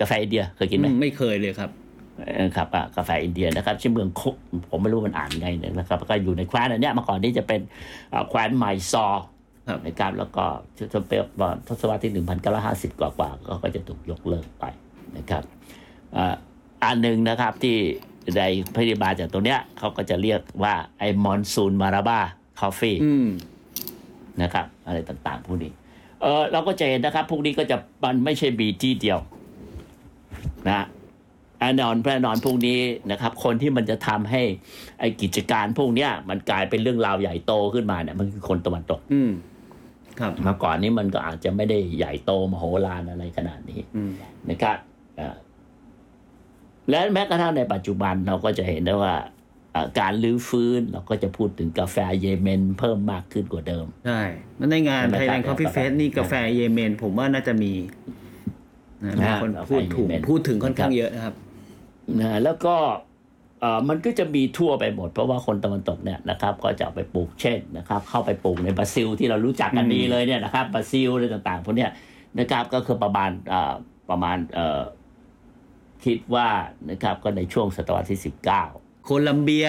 [0.00, 1.70] กาแฟอินเดียเคยกินไหมอืมไม่เคยเลยครับ
[2.44, 4.30] นะครับอะกาแฟอินเดียนะครับชื่อเมืองคุ
[4.70, 7.60] ผมไม่รู้มันอ่านไงเนี่ยนะครับ ก็อยู่ในแคว้นอันเนี้ยเมื่อก่อนที่จะเป็น
[8.12, 9.24] อ่าแคว้นไมซอร์
[9.68, 10.44] ครับนะครับแล้วก็
[10.78, 10.94] ทศ
[11.40, 12.12] วรรษทศวรรษที่
[12.94, 14.64] 1950 กว่ากว่าๆก็จะถูกยกเลิกไป
[15.16, 15.42] นะครับ
[16.16, 16.34] อ่า
[16.84, 17.76] อันหนึ่งนะครับที่
[18.36, 18.42] ใน
[18.76, 23.28] พยาบาลจากตรงเนี้ยเขาก็จะเรียกว่าไอ้ Monsoon Malabar coffee อืม
[24.42, 25.72] นะครับ อะไรต่างๆพวกนี้
[26.22, 29.18] เออเราก็จะเห็นนะครับ พวกนี้ก็จะมันไม่ใช่มีที่เดียว
[30.68, 30.86] นะ
[31.58, 32.78] แน่นอนแน่นอนพวกนี้
[33.10, 34.42] นะครับ คนที่มันจะทำให้
[35.00, 39.30] ไอ้กิจการพวกเนี้ยมันกลายเป็นเรื่องราวใหญ่โตขึ้นมาเนี่ยมันคือคนตะวันตก อืม
[40.20, 44.12] ครับเมื่อก่อนนี้มันก็อาจจะไม่ได้ใหญ่โตมโหฬารอะไรขนาดนี้อืม
[44.50, 44.89] นะครับเอ่อ
[46.90, 49.14] และแม้กระทั่งในปัจจุบันเราก็จะเห็นได้ว่า
[49.72, 54.20] เอ่อการลื้อฟื้นเราก็จะพูดถึงกาแฟเยเมนเพิ่มมากขึ้นกว่าเดิม ใช่
[54.56, 57.72] แล้วในงานใช่ไหมไทยแลนด์คครัอบฟฟี่เฟสนี่กาแฟเยเมน ผมว่าน่าจะมี
[59.04, 61.34] นะมีนะคนกาแฟพูดถูกเยเมนพูดถึงค่อนข้างนะครับเยอะนะครับ
[62.20, 62.74] นะแล้วก็
[63.60, 71.90] เอ่อมันก็จะมีทั่วไปหมด เพราะว่าคนตะวันตกเนี่ยนะครับ ก็จะเอาไปปลูกเช่นนะครับ เข้าไปปลูกในบราซิลที่เรารู้จักกันอืมดีเลยเนี่ยนะครับบราซิลอะไรต่างๆพวกเนี้ย
[72.38, 73.74] นะครับก็คือประมาณเอ่อ
[74.10, 74.80] ประมาณเอ่อ
[76.04, 76.48] คิดว่า
[76.90, 78.62] นะครับก็ในช่วงศตวรรษที่สิบเก้า
[79.04, 79.68] โคลัมเบีย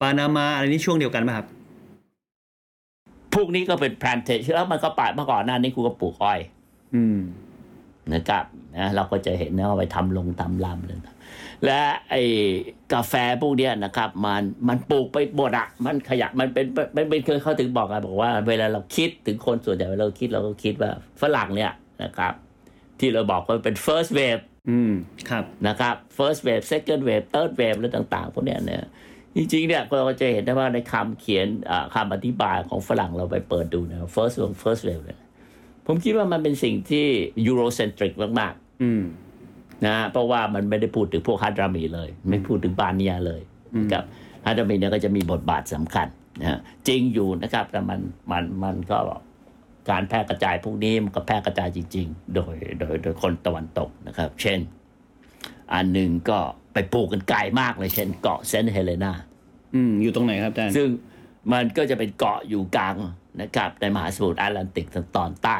[0.00, 1.46] ปานามาอะไรนี่ช่วงเดียวกันไหมครับ
[3.34, 6.40] พวกนี้ก็เป็นแพลนเทชแล้วมันก็ป่าเมื่อก่อนหน้านี้กูก็ปลูกอ้อย
[6.94, 7.18] อืม
[8.12, 8.44] นะครับ
[8.76, 11.14] นะเราก็จะเห็นนะว่าไปทำลงทำลำเลยนะ
[11.64, 12.22] และไอ้
[12.92, 22.34] กาแฟพวกเนี้ยนะครับ มันมันปลูกไปหมดอะมันขยับมันเป็นมันเป็นเคยเขาถึงบอกกันบอกว่า เวลาเราคิดถึงคนส่วนใหญ่เวลาเราคิดเราก็คิดว่าฝรั่งเนี่ยนะครับ
[22.98, 24.92] ที่เราบอกว่าเป็น first wave อืม
[25.30, 28.84] ครับนะครับ first wave second wave third wave และต่างๆพวกเนี้ยเนี่ย
[29.36, 35.20] จริงๆเนี่ยเราก็จะเห็นได้ว่าในคำเขียนอ่าคำอธิบายของฝรั่งเราไปเปิดดูนะ first wave first wave เนี่ย
[35.86, 37.06] ผมคิดว่ามันเป็นสิ่งที่
[37.48, 39.02] Eurocentric มากๆ อืม
[39.84, 43.40] นะฮะเพราะว่ามันไม่ได้พูดถึงพวกฮัตรามีเลย ไม่พูดถึงบาเนียเลย
[43.80, 44.04] นะครับ
[44.46, 46.08] ฮัตรามีเนี่ยก็จะมีบทบาทสำคัญ
[46.40, 48.00] นะฮะจริงอยู่นะครับแต่มัน
[48.30, 48.98] มันมันก็
[49.90, 54.60] การแพร่กระจายพวกนี้มันก็แพร่กระจายจริง ๆ โดยโดยโดยคนตะวันตกนะครับ เช่น
[55.74, 56.38] อันหนึ่งก็
[56.74, 59.12] ไปปลูกกันไกลมากเลยเช่น เกาะเซนต์เฮเลนา
[59.74, 60.88] อืมอยู่ตรงไหนครับอาจารย์ซึ่ง
[61.52, 62.94] มันก็จะเป็นเกาะอยู่กลาง
[63.40, 65.58] นะครับในมหาสมุทรแอตแลนติกทางตอนใต้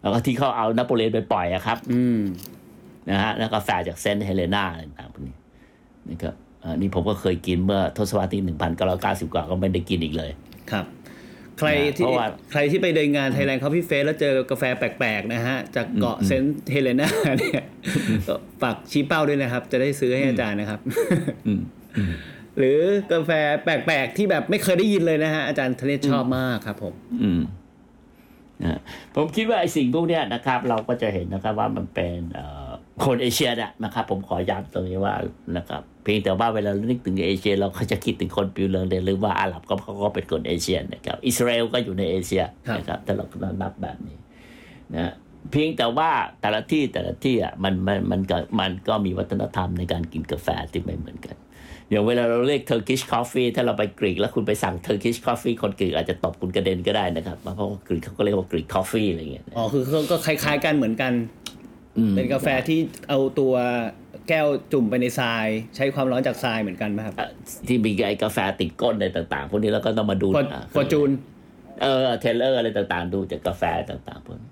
[0.00, 2.20] แล้วก็ที่เขาเอานโปเลียนไปปล่อยอะครับ อืม
[3.10, 5.36] นะฮะแล้วกาแฟจากเซนต์เฮเลนาอะไรต่างๆพวกนี้
[6.10, 10.30] นะครับเอ่อนี่ผมก็เคยกินเมื่อทศวรรษที่หนึ่งพันเก้าร้อยเก้าสิบกว่าก็ไม่ได้กินอีกเลย
[10.70, 10.84] ครับ
[11.58, 17.64] ใครที่เพราะว่าใครที่ไปเดินงาน Thailand Coffee Fest แล้วเจอกาแฟแปลกๆนะฮะ จากเกาะเซนต์เฮเลนาเนี่ย
[18.28, 20.80] ก็ฝากชี้เป้าด้วยนะครับ จะได้ซื้อให้อาจารย์นะครับ
[21.46, 21.60] อืม
[22.58, 22.78] หรือ
[23.12, 23.30] กาแฟ
[23.64, 27.40] แปลกๆที่แบบไม่เคยได้ยินเลยนะฮะ อาจารย์ธเนศชอบมากครับ ผม อืม
[28.62, 28.80] นะ
[29.14, 32.68] ผมคิดว่าไอ้สิ่งพวกเนี้ยนะครับ เราก็จะเห็นนะครับว่ามันเป็นเอ่อ
[33.04, 35.14] คนเอเชียเนี่ยนะครับ ผมขอย้ำตรงนี้ว่า
[35.56, 43.24] นะครับ เพียงแต่ว่าเวลาเรานึกถึงเอเชีย เราก็จะคิดถึงคนผิวเหลืองเลยหรือว่าอาหรับก็เขาก็เป็นคนเอเชียนะครับ อิสราเอลก็อยู่ในเอเชียครับนะครับถ้าเรา
[43.62, 44.16] นับแบบนี้
[44.94, 45.12] นะ
[45.50, 46.10] เพียงแต่ว่า
[46.40, 51.36] แต่ละที่แต่ละที่อะมันมันมันก็มันก็มีวัฒนธรรมในการกินกาแฟที่ไม่เหมือนกัน
[51.90, 61.12] อย่างเวลาเราเรียก Turkish coffee ถ้าเราไปกรีกแล้วคุณไปสั่ง Turkish coffee คนกรีกอาจจะตบคุณกระเด็นก็ได้นะครับ เพราะว่ากรีกเขาก็เรียกว่ากรีก coffee อะไรอย่างเงี้ย อ๋อ คือเขาก็คล้ายๆกันเหมือนกัน
[61.98, 63.54] อืมเป็นกาแฟที่เอาตัว
[64.01, 67.30] แก้วจุ่มไปในทราย ใช้ความร้อนจากทรายเหมือนกันไหมครับเอ่อ
[67.68, 71.10] ที่มีไอ้กาแฟติดก้นอะไรต่างๆ พวกนี้แล้วก็ต้องมาดู for อ่า fortune
[71.82, 74.50] เออ teller อะไรต่างๆ ดูจากกาแฟต่างๆพวกนี้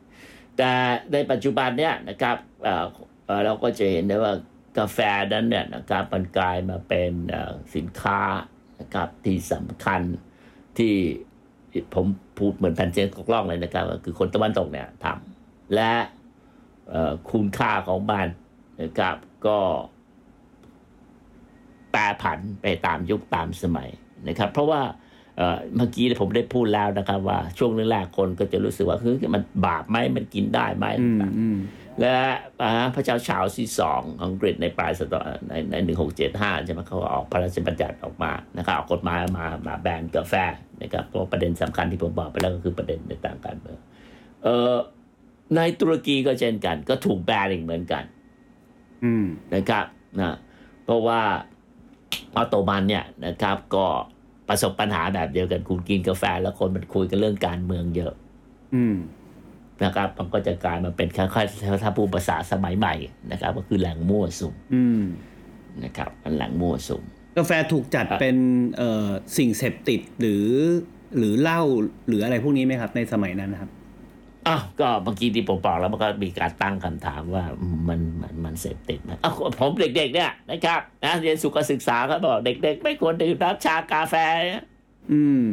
[0.57, 0.71] แต่
[1.13, 2.87] ในปัจจุบันเนี่ยนะครับเอ่อ
[3.27, 4.33] เอ่อเราก็จะเห็นได้ว่า
[4.79, 4.99] กาแฟ
[5.33, 8.21] นั้นเนี่ยนะครับมันกลายมาเป็นเอ่อสินค้า
[8.81, 10.01] นะครับที่สำคัญ
[10.79, 10.95] ที่
[11.95, 12.07] ผม
[12.39, 15.93] พูดเหมือนแผ่นเสียงตกล่องเลยนะครับก็คือคนตะวันตกเนี่ยทำและ
[16.91, 18.27] เอ่อคุณค่าของมัน
[18.83, 19.17] นะครับ
[19.47, 19.57] ก็
[21.93, 23.89] แปรผันไปตามยุคตามสมัย
[24.29, 24.83] นะครับ เพราะว่า
[25.37, 31.59] เอ่อเมื่อกี้ผมได้พูดแล้วนะครับ ว่าช่วงแรกๆคนก็จะรู้สึกว่าเฮ้ยมันบาปไหมมันกินได้ไหมอืมต่างๆอืม
[32.01, 32.17] และ
[32.63, 40.35] อ่าพระเจ้าชาวที่สองของอังกฤษในปลายศตวรรษในในหนึ่งหกเจ็ดห้าใช่ไหมเขาออกพระราชบัญญัติออกมานะครับออกกฎหมายมามาแบนกาแฟ
[40.83, 43.79] นะครับเพราะประเด็นสำคัญที่ผมบอกไปแล้วก็คือประเด็นในต่างการเมือง
[44.43, 44.75] เอ่อ
[45.57, 48.20] ในตุรกีก็เช่นกัน ก็ถูกแบนอีกเหมือนกันอืม
[49.55, 49.85] นะครับ
[50.21, 50.35] นะ
[50.85, 51.21] เพราะว่า
[52.37, 53.87] ออตโตมันเนี่ยนะครับ ก็
[54.49, 58.13] ประสบปัญหาแบบเดียวกันคุณกินกาแฟ แล้วคนมันคุยกันเรื่องการเมืองเยอะ
[58.75, 58.97] อืม
[59.85, 62.95] นะครับ มันก็จะกลายมาเป็นค่อยๆถ้าพูดภาษาสมัยใหม่
[63.33, 65.03] นะครับ ก็คือแหล่งมั่วสุมอืม
[65.85, 67.03] นะครับมันแหล่งมั่วสุม
[67.39, 68.37] กาแฟถูกจัดเป็น
[68.77, 70.47] เอ่อสิ่งเสพติดหรือ
[71.19, 71.61] หรือเหล้า
[72.09, 73.71] หรืออะไรพวกนี้ไหมครับ ในสมัยนั้นนะครับ
[74.49, 77.45] อ้าวก็เมื่อกี้ที่ผมบอกแล้วมันก็มีการตั้งคำถามว่า
[77.89, 84.15] มันมันมันเสพติดไหมอ้าวผมเด็กๆเนี่ยนะครับนะเรียนสุขศึกษาเขาบอกเด็ก ๆ ไม่ควรดื่มน้ำชากาแฟ
[85.13, 85.47] อืม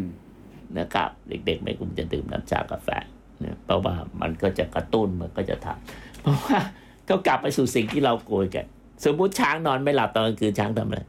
[0.77, 2.89] นะครับ เด็ก ๆ ไม่ควรจะดื่มน้ำชากาแฟ
[3.41, 6.59] เนี่ยเพราะว่ามันก็จะกระตุ้นมันก็จะทำเพราะว่า
[7.09, 8.65] ก็กลับไปสู่สิ่งที่เราโกยกัน
[9.05, 11.01] สมมุติช้างนอนไม่หลับตอนกลางคืนช้างทำอะไร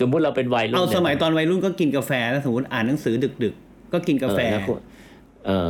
[0.00, 4.40] สมมุติเราเป็นวัยรุ่นเอาสมัยนี่ตอนวัยรุ่นก็กินกาแฟแล้วสมมติอ่านหนังสือดึก ๆ ก็กินกาแฟ
[5.46, 5.68] เออ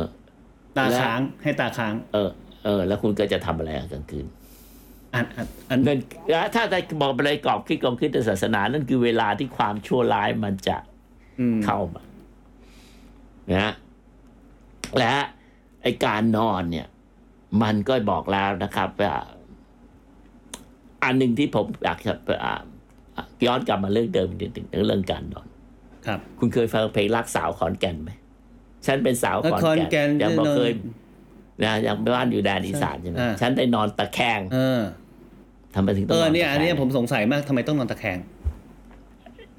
[0.77, 2.29] ล้วคุณเออ ตาและค้างให้ตาค้าง เออ
[2.63, 4.25] เออ แล้วคุณก็จะทำอะไรอะกลางคืน
[5.13, 5.99] อ่านอ่านอ่านนั่น
[6.55, 10.77] ถ้าได้บอกไปเลยกรอบคิดของคริสตศาสนา นั่นคือเวลาที่ความชั่วร้ายมันจะ
[11.39, 12.03] อืมเข้ามา
[13.53, 13.73] นะ
[14.97, 15.13] และ
[15.83, 16.87] ไอการนอนเนี่ย
[17.63, 19.15] มันก็บอกแล้วนะครับว่า
[21.03, 22.13] อันหนึ่งที่ผมอยากจะ
[22.45, 22.61] อ่า
[23.45, 25.47] ย้อนกลับมาเรื่องเดิมนิดหนึ่งเรื่องการนอน
[26.05, 28.11] ครับ คุณเคยฟังเพลงรักสาวขอนแก่นไหม
[28.85, 30.71] ฉันเป็นสาวขอนขอนแก่แก่นนยังบอกนอนเคย
[31.63, 34.81] นะยังบ้านอยู่แดนอีสานใช่ไหมอ่าฉันได้นอนตะแคงเออ
[35.75, 38.17] ทำไมถึงต้เอองนออนเนี่ยตะอันแคเนี้ยงผมสงสัยมากทำไมต้องนอนตะแคง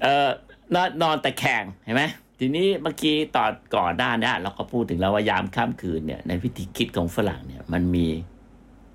[0.03, 0.29] เออ
[0.75, 2.03] นอนนอนตะแคงเห็นไหม
[2.39, 8.07] ทีนี้เมื่อกี้ตอนก่อนหน้าเนี้เราก็พูดถึงแล้วว่ายามค่ำคืนเนี่ยในวิธีคิดของฝรั่งเนี่ย มันมี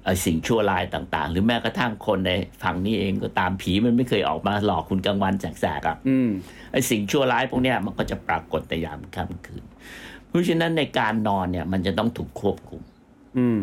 [0.05, 6.29] เอ่อสิ่งชั่วร้ายต่าง ๆ หรือแม้กระทั่งคนในฝั่งนี้เองก็ตามผีมันไม่เคยออกมาหลอกคุณกลางวันแสกๆอะอืม
[6.73, 9.65] ไอ้สิ่งชั่วร้ายพวกเนี้ยมันก็จะปรากฏในยามค่ำคืน
[10.31, 12.83] เพราะฉะนั้นในการนอนเนี่ย มันจะต้องถูกควบคุม
[13.39, 13.61] อืม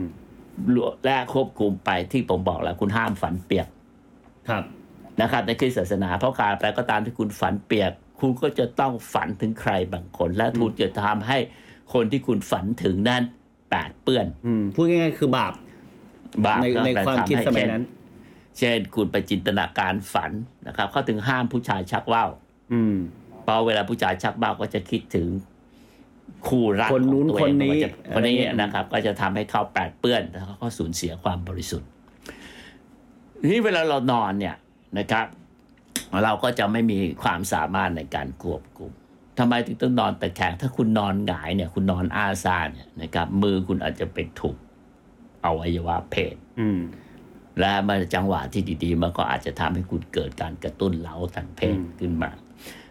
[1.05, 3.67] และควบคุมไปที่ผมบอกแล้ว คุณห้ามฝันเปียก
[4.49, 4.63] ครับ
[5.21, 11.37] นะครับ ในคริสตศาสนาเพราะการแปลก็ตามที่คุณฝันเปียก คุณก็จะต้องฝันถึงใครบางคน และคุณจะทำให้
[11.93, 13.23] คนที่คุณฝันถึงนั้น
[13.71, 15.53] แปดเปื้อน อืมพูดง่ายๆคือบาป
[16.45, 17.83] บาปในก็ในแปลความทำคิดให้สมัยเช่นนั้น
[18.57, 20.31] เช่นคุณไปจินตนาการฝัน
[20.67, 22.29] นะครับ เขาถึงห้ามผู้ชายชักว่าว
[22.73, 22.95] อืม
[23.43, 25.27] เพราะเวลาผู้ชายชักว่าวก็จะคิดถึง
[26.47, 31.89] คู่รักคนนู้นของตัวเองคนนี้ว่าจะคนนี้อะไรเงี้ยนะครับ ก็จะทำให้เขาแปดเปื้อนแล้วเขาก็สูญเสียความบริสุทธิ์
[33.41, 34.55] ทีนี้เวลาเรานอนเนี่ย
[34.97, 35.25] นะครับ
[36.23, 38.91] เราก็จะไม่มีความสามารถในการควบคุม
[39.39, 44.57] ทำไมถึงต้องนอนตะแคงถ้าคุณนอนหงายเนี่ย คุณนอนอาซาเนี่ยนะครับ มือคุณอาจจะไปถูก
[45.45, 46.79] อวัยวะเพศอืม
[47.59, 52.29] และมาจังหวะที่ดีๆ มันก็อาจจะทำให้คุณเกิดการกระตุ้นเล้าทางเพศอืมขึ้นมา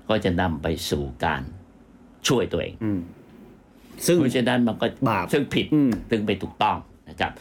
[0.09, 1.42] ก็จะนำไปสู่การ
[2.29, 3.01] ช่วยตัวเองอืม
[4.07, 6.77] ซึ่งเพราะฉะนั้นมันก็บาปซึ่งผิดอืมซึ่งไม่ถูกต้อง
[7.09, 7.33] นะครับ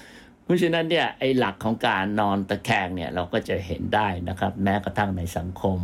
[0.43, 5.79] เพราะฉะนั้นเนี่ยไอ้หลักของการนอนตะแคงเนี่ยเราก็จะเห็นได้นะครับ แม้กระทั่งในสังคม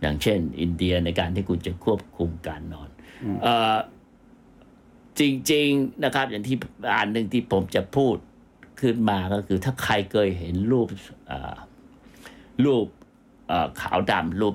[0.00, 2.88] อย่างเช่น อินเดียในการที่คุณจะควบคุมการนอน
[3.42, 3.76] เออ
[5.18, 6.56] จริง ๆนะครับ อย่างที่
[6.96, 8.16] อันหนึ่งที่ผมจะพูด
[8.80, 10.88] ขึ้นมาก็คือถ้าใครเคยเห็นรูป
[11.26, 11.54] เอ่อ
[12.64, 12.86] รูป
[13.48, 14.54] เอ่อขาวดำรูป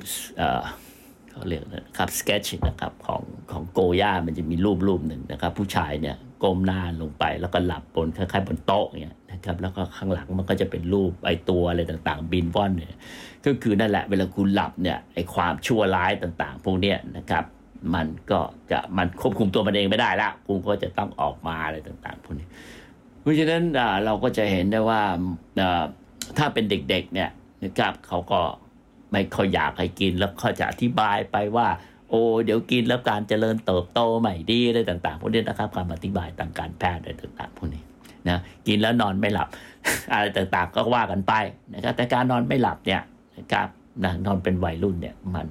[1.31, 12.95] เขาเรียกนะครับสเกจนะครับของของโกย่ามันจะมีรูปรูปหนึ่งนะครับ ผู้ชายเนี่ยก้มหน้าลงไปแล้วก็หลับบนคล้ายๆบนโต๊ะเนี่ยนะครับแล้วก็ข้างหลังมันก็จะเป็นรูปไอตัวอะไรต่างๆ บินว่อนเนี่ย
[13.45, 17.43] ก็คือนั่นแหละเวลาคุณหลับเนี่ยไอความชั่วร้ายต่างๆ พวกเนี้ยนะครับ
[17.95, 18.39] มันก็
[18.71, 22.47] จะมันควบคุมตัวมันเองไม่ได้ละคุณก็จะต้องออกมาอะไรต่างๆพวกนี้
[23.21, 25.01] เพราะฉะนั้นอ่าเราก็จะเห็นได้ว่า
[25.59, 25.83] อ่า
[26.37, 27.29] ถ้าเป็นเด็กๆเนี่ย
[27.63, 28.41] นะครับเขาก็
[29.11, 31.67] ไม่ค่อยอยากให้กินแล้วเขาจะอธิบายไปว่า
[32.09, 37.83] โอ้เดี๋ยวกินแล้วการเจริญเติบโตไม่ดีอะไรต่าง ๆ พวกนี้นะครับความอธิบายทางการแพทย์อะไรต่างๆพวกนี้
[38.29, 39.47] นะกินแล้วนอนไม่หลับ
[40.13, 41.33] อะไรต่างๆ ก็ว่ากันไป
[41.73, 43.01] นะครับแต่การนอนไม่หลับเนี่ย
[43.37, 43.67] นะครับ
[44.03, 45.47] นะนอนเป็นวัยรุ่นเนี่ยมัน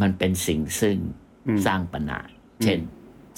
[0.00, 0.96] มันเป็นสิ่งซึ่ง
[1.46, 2.20] อืมสร้างปัญหา
[2.62, 2.78] เช่น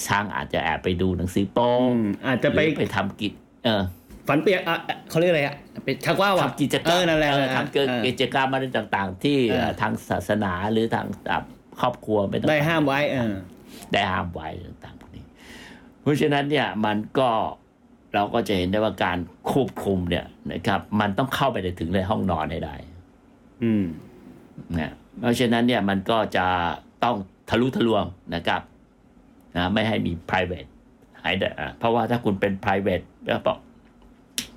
[0.05, 3.33] ช้างอาจจะแอบไปดูหนังสือโป๊อืมอาจจะไปหรือไปทำกิจ
[3.65, 3.83] เออ
[4.27, 11.39] ฝันเปียกอะอะเขาเรียกอะไรอะเป็นชักว่าวอะทำกิจกรเอรมอนั่นแหละเออทำเกิดเออกิจกรรมอะไรต่างๆ ที่เออทางศาสนาหรือทางอะ
[11.81, 13.33] ครอบครัวไม่ต้องได้ห้ามไว้เออ
[13.93, 15.25] ได้ห้ามไว้ต่างๆพวกนี้
[16.01, 17.29] เพราะฉะนั้นเนี่ยมันก็
[18.13, 19.17] เราก็จะเห็นได้ว่าการ
[19.51, 22.75] ควบคุมเนี่ยนะครับ มันต้องเข้าไปในถึงในห้องนอนให้ได้
[23.63, 23.85] อืม
[24.79, 26.45] นะเพราะฉะนั้นเนี่ยมันก็จะ
[27.03, 27.15] ต้อง
[27.49, 28.03] ทะลุทะลวง
[28.35, 28.61] นะครับ
[29.55, 30.69] นะไม่ให้มี private
[31.21, 33.53] ให้ได้อะเพราะว่าถ้าคุณเป็น private แล้วก็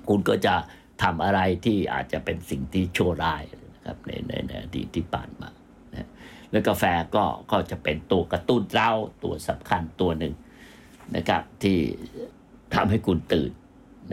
[0.09, 0.55] คุณก็จะ
[1.03, 3.43] ทำอะไรที่อาจจะเป็นสิ่งที่ชั่วร้าย
[3.75, 5.49] นะครับในในในอดีตที่ผ่านมา
[5.93, 6.07] นะ
[6.51, 6.83] แล้วกาแฟ
[7.15, 8.91] ก็ก็จะเป็นตัวกระตุ้นเร้า
[9.23, 10.33] ตัวสำคัญตัวหนึ่ง
[11.15, 11.77] นะครับที่
[12.75, 13.51] ทำให้คุณตื่น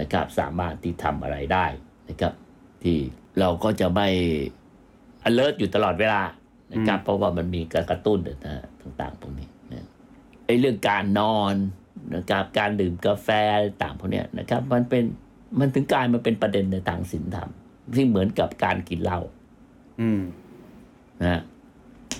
[0.00, 1.66] นะครับ สามารถที่ทำอะไรได้
[2.08, 2.32] นะครับ
[2.82, 2.98] ที่
[3.38, 4.08] เราก็จะไม่
[5.28, 6.22] alert อยู่ตลอดเวลา
[6.72, 9.86] นะครับ เพราะว่ามันมีการกระตุ้นนะต่างๆพวกนี้นะ
[10.46, 11.54] ไอ้เรื่องการนอน
[12.16, 13.28] นะครับการดื่มกาแฟ
[13.82, 15.04] ต่างพวกนี้นะครับ มันเป็น
[15.58, 17.50] มันถึงกลายมาเป็นประเด็นในทางศีลธรรม
[17.94, 19.20] ที่เหมือนกับการกินเหล้า
[20.00, 20.20] อืม
[21.22, 21.40] นะฮะ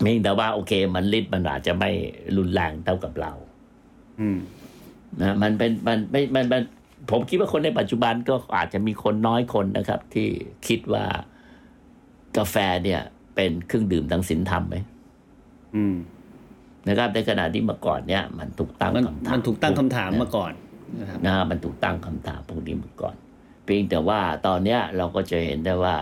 [0.02, 1.90] เพียงแต่ว่าโอเค มันฤทธิ์มันอาจจะไม่
[2.36, 3.32] รุนแรงเท่ากับเรา
[4.20, 4.38] อืม
[5.20, 6.62] นะมันเป็นมันไม่มันมัน
[7.10, 10.28] ผมคิดว่าคนในปัจจุบันก็อาจจะมีคนน้อยคนนะครับ ที่
[10.68, 11.04] คิดว่า
[12.36, 13.00] กาแฟเนี่ย
[13.34, 14.76] เป็นเครื่องดื่มทางศีลธรรมไหม
[15.76, 15.96] อืม
[16.88, 20.52] นะครับในขณะที่เมื่อก่อนเนี่ย มันถูกตั้งมันคำถามมันถูกตั้งคำถามมาก่อน
[21.00, 23.16] นะครับนะฮะมันถูกตั้งคำถามพวกนี้มาก่อน
[23.64, 25.96] เพียงแต่ว่าตอนเนี้ยเราก็จะเห็นได้ว่า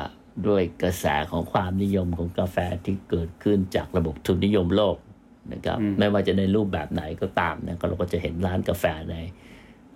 [0.49, 4.97] ด้วยกระแสของความนิยมของกาแฟที่เกิดขึ้นจากระบบทุนนิยมโลก
[5.53, 9.17] นะครับอืมไม่ว่าจะในรูปแบบไหนก็ตามนะก็เราก็จะเห็นร้านกาแฟใน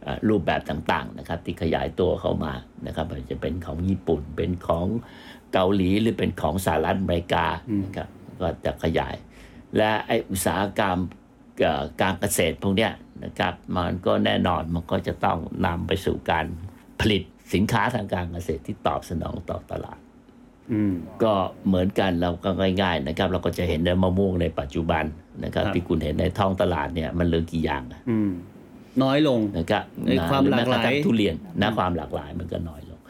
[0.03, 2.53] เอ่อรูปแบบต่างๆนะครับ ที่ขยายตัวเข้ามา
[2.87, 4.87] นะครับไม่ว่าจะเป็นของญี่ปุ่นเป็นของ
[5.53, 7.47] เกาหลีหรือเป็นของสหรัฐอเมริกา
[7.85, 8.09] นะครับ
[8.41, 9.15] ก็จะขยาย
[9.77, 10.99] และไออุตสาหกรรม
[11.61, 12.93] เอ่อการเกษตรพวกเนี้ย
[13.25, 16.47] นะครับ มันก็แน่นอนมันก็จะต้องนำไปสู่การ
[17.01, 17.23] ผลิต
[17.55, 20.01] สินค้าทางการเกษตรที่ตอบสนองต่อตลาด
[20.73, 21.33] อืมก็
[21.67, 22.51] เหมือนกันเราก็
[22.83, 25.05] ง่าย ๆ นะครับ เราก็จะเห็นในมะม่วงในปัจจุบัน
[25.45, 28.31] นะครับครับที่คุณเห็นในท้องตลาดเนี่ยมันเหลือกี่อย่างอะอืม
[29.03, 33.01] น้อยลงนะครับในความหลากหลายรือแม้กระทั่งทุเรียนนะความหลากหลายมันก็น้อยลง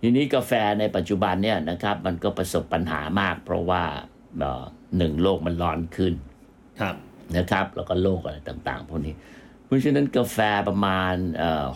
[0.00, 3.82] ทีนี้กาแฟในปัจจุบันเนี่ยนะครับ มันก็ประสบปัญหามาก เพราะว่า
[4.38, 4.64] เอ่อ
[4.98, 6.14] หนึ่งโลกมันร้อนขึ้น
[6.80, 6.94] ครับ
[7.36, 9.14] นะครับ แล้วก็โรคอะไรต่าง ๆ พวกนี้
[9.66, 11.14] เพราะฉะนั้นกาแฟประมาณ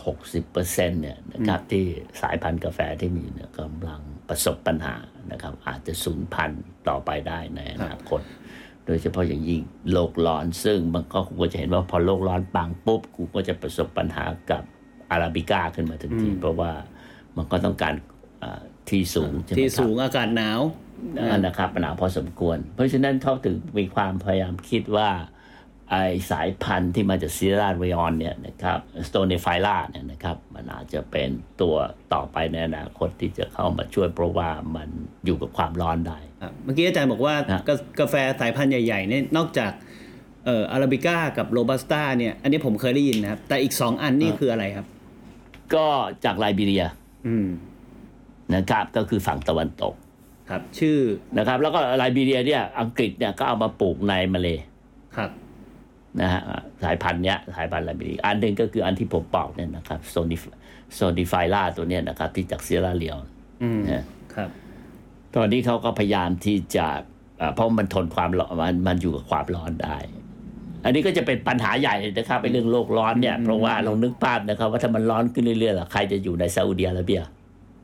[0.07, 1.85] หกสิบเปอร์เซ็นเนี่ยนะครับที่
[2.21, 4.97] สายพันธุ์กาแฟที่มีเนี่ยกำลังประสบปัญหา
[5.33, 8.21] นะครับ อาจจะสูญพันธุ์ต่อไปได้ในอนาคต
[8.87, 14.63] โดยเฉพาะอย่างยิ่งโลกร้อนซึ่งมันก็คุณก็จะเห็นว่าพอโลกร้อนปังปุ๊บกูก็จะประสบปัญหากับ
[15.11, 16.73] อาราบิก้าขึ้นมาทันทีอืมเพราะว่า
[17.37, 17.95] มันก็ต้องการ
[18.41, 20.61] เอ่อที่สูงใช่ไหมที่ครับสูงอากาศหนาว
[21.31, 25.11] นั่นนะครับปัญหาพอสมควร เพราะฉะนั้นเขาถึงมีความพยายามคิดว่า
[25.91, 25.97] ไอ
[26.31, 31.29] สายพันธุ์ที่มาจากซีราเรออนเนี่ยนะครับสโตเนฟล่าเนี่ยนะครับมันอาจจะเป็น
[31.61, 31.75] ตัว
[32.15, 34.89] ต่อไปในอนาคตที่จะเข้ามาช่วยเพราะว่ามัน
[35.25, 39.73] อยู่กับความร้อนได้ครับเมื่อกี้อาจารย์บอกว่านะกากาแฟสายพันธุ์ใหญ่ๆเนี่ยนอกจาก
[40.45, 44.87] เอ่ออาราบิก้ากับโรบัสต้าเนี่ยอันนี้ผมเคยได้ยินนะครับ แต่อีกสองอันนี่คืออะไรครับ
[45.75, 45.87] ก็
[46.25, 46.85] จากไลบีเรีย
[47.27, 47.49] อืม
[48.55, 49.95] นะครับก็คือฝั่งตะวันตก
[50.51, 50.99] ครับ ชื่อ
[51.39, 54.59] นะครับ แล้วก็ไลบีเรียเนี่ยอังกฤษเนี่ยก็เอามาปลูกในมาเลย
[55.17, 55.31] ครับ
[56.21, 56.43] นะฮะ
[56.85, 60.37] สายพันธุ์เนี้ยสายพันธุ์ไลบีเรียอันหนึ่งก็คืออันที่ผมบอกเนี่ยนะครับโซนิ
[60.95, 63.19] โซนิไฟล่าตัวเนี้ยนะครับ ที่จากซีราเลียน
[63.63, 64.49] อืมนะครับ
[65.35, 66.87] ตอนนี้เขาก็พยายามที่จะ
[67.39, 69.97] เอ่อเพราะมันทนความร้อนมันมันอยู่กับความร้อนได้
[70.85, 77.21] อันนี้ก็จะเป็นปัญหาใหญ่เลยนะครับไอ้เรื่องโลกร้อนเนี่ยเพราะว่าลองนึกภาพนะครับ ว่าถ้ามันร้อนขึ้นเรื่อยๆล่ะใครจะอยู่ในซาอุดิอาระเบีย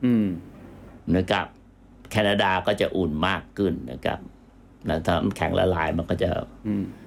[0.05, 0.27] อืม
[1.15, 1.45] นะครับ
[2.11, 4.19] แคนาดาก็จะอุ่นมากขึ้นนะครับ
[4.85, 6.29] แล้วถ้าน้ำแข็งละลายมันก็จะ
[6.67, 7.06] อืมสุ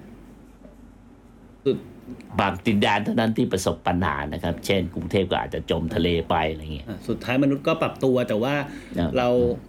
[2.39, 8.55] บางดินแดนเท่านั้นที่ประสบปัญหานะครับ เช่น กรุงเทพก็อาจจะจมทะเลไปอะไรเงี้ยอะสุดท้ายมนุษย์ก็ปรับตัวแต่ว่า
[8.97, 9.27] อ่าเรา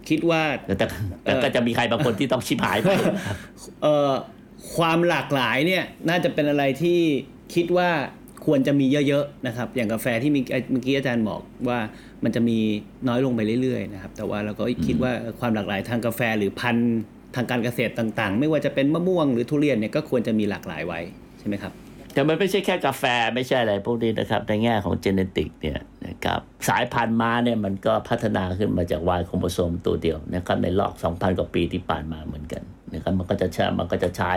[0.09, 0.85] คิดว่าแต่แต่
[1.23, 2.89] แต่ก็จะมีใครบางคนที่ต้องชิบหายไป
[3.83, 4.11] เอ่อ
[4.77, 6.99] ความหลากหลายเนี่ยน่าจะเป็นอะไรที่
[7.55, 7.89] คิดว่า
[8.45, 10.41] ควรจะมีเยอะๆนะครับ อย่างกาแฟที่มี
[10.71, 11.79] เมื่อกี้อาจารย์บอกว่า
[12.23, 12.57] มันจะมี
[13.07, 16.99] น้อยลงไปเรื่อยๆนะครับ แต่ว่าเราก็คิดว่าความหลากหลายทางกาแฟหรือพันธุ์
[17.35, 20.99] ทางการเกษตรต่าง ๆ ไม่ว่าจะเป็นมะม่วงหรือทุเรียนเนี่ยก็ควรจะมีหลากหลายไว้
[21.39, 21.73] ใช่ไหมครับ
[22.13, 23.03] แต่มันไม่ใช่แค่กาแฟ
[23.35, 26.39] ไม่ใช่อะไรพวกนี้นะครับ ในแง่ของเจเนติกเนี่ยนะครับ
[26.69, 34.31] สายพันธุ์ม้าเนี่ยมันก็พัฒนาขึ้นมาจากวายโครโมโซมตัวเดียวนะครับในรอบ 2,000 กว่าปีที่ผ่านมาเหมือนกันนะครับมันก็จะใช้มันก็จะใช้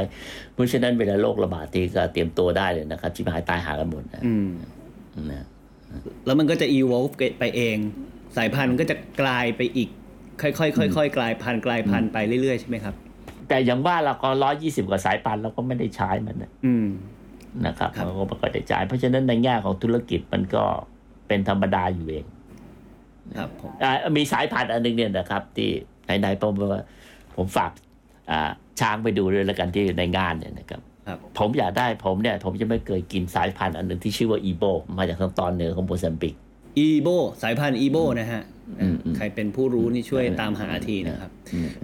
[0.53, 4.51] เพราะฉะนั้นเวลาโรคระบาดทีก็เตรียมตัวได้เลยนะครับชิบหายตายหากันหมดนะอืม
[5.31, 5.47] นะ
[6.27, 7.77] แล้วมันก็จะ evolve ไปเอง
[8.37, 9.89] สายพันธุ์มันก็จะกลายไปอีก
[10.43, 10.51] ค่อ
[10.89, 12.95] ยๆค่อยๆกลายพันธุ์กลายพันธุ์ไปเรื่อยๆใช่ไหมครับ
[13.49, 16.87] แต่อย่างว่าเราก็ร้อยยี่สิบกว่าสายพันธุ์เราก็ไม่ได้ใช้มันนะอืม
[17.67, 20.65] นะครับครับเราก็ไม่ค่อยได้ใช้เพราะฉะนั้นในแง่ของธุรกิจมันก็
[21.29, 22.25] เป็นธรรมดาอยู่เอง
[23.37, 25.71] ครับผมอ่ามีสายพันธุ์อันหนึงเนี่ยนะครับ ที่
[26.21, 26.83] ไหนๆผมว่า
[27.37, 27.71] ผมฝาก
[28.31, 28.51] อ่า
[28.81, 34.65] ช้างไปดูด้วยแล้วกันที่ในงานเนี่ยนะครับครับผมอยากได้ผมเนี่ย ผมจะไม่เคยกินสายพันธุ์อันหนึ่งที่ชื่อว่าอีโบ
[34.99, 36.35] มาจากทางตอนเหนือของโมซัมบิก
[36.79, 37.09] อีโบ
[37.43, 38.43] สายพันธุ์อีโบนะฮะ
[38.81, 41.31] อืมอืมใครเป็นผู้รู้นี่ช่วยตามหาทีนะครับ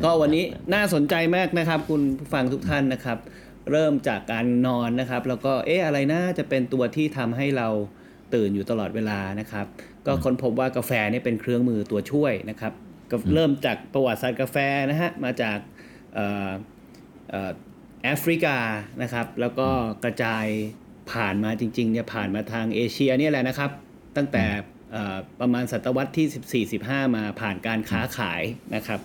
[0.05, 0.45] ก็วันนี้
[0.75, 3.19] น่าสนใจมากนะครับ คุณผู้ฟังทุกท่านนะครับ
[3.71, 7.69] เริ่มจากการนอนนะครับ แล้วก็เอ๊ะอะไรนะจะเป็นตัวที่ทำให้เรา
[8.35, 9.67] ตื่นอยู่ตลอดเวลานะครับ
[10.07, 12.73] ก็ค้นพบว่ากาแฟเนี่ยเป็นเครื่องมือตัวช่วยนะครับ
[13.11, 14.57] ก็เริ่มจากประวัติศาสตร์กาแฟ
[14.91, 15.59] นะฮะมาจาก
[16.15, 16.51] เอ่อ
[17.31, 17.53] เอ่อ
[18.03, 18.57] แอฟริกา
[19.03, 19.69] นะครับ แล้วก็
[20.05, 20.47] กระจาย
[21.13, 23.71] ผ่านมาจริงๆเนี่ยผ่านมาทางเอเชียเนี่ยแหละนะครับ
[24.17, 24.45] ตั้งแต่
[24.93, 28.43] เอ่อประมาณศตวรรษที่ 14-15 มาผ่านการค้าขาย
[28.75, 29.01] นะครับ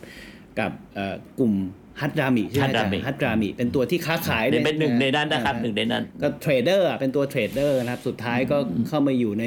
[0.59, 1.53] กับเอ่อกลุ่ม
[2.01, 9.45] ฮัดรามีใช่ไหมอาจารย์ฮัดรามีฮัดรามีเป็นตัวที่ค้าขายเนี่ยเป็นหนึ่งในนั้นนะครับอ่าหนึ่งในนั้น ก็ trader อะเป็นตัว trader นะครับ สุดท้ายก็เข้ามาอยู่ใน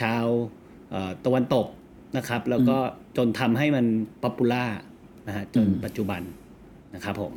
[0.00, 0.24] ชาว
[0.90, 1.66] เอ่อตะวันตก
[2.16, 2.78] นะครับ แล้วก็
[3.16, 3.86] จนทำให้มัน
[4.22, 4.64] popular
[5.28, 6.22] นะฮะจนอืมปัจจุบัน
[6.94, 7.32] นะครับผม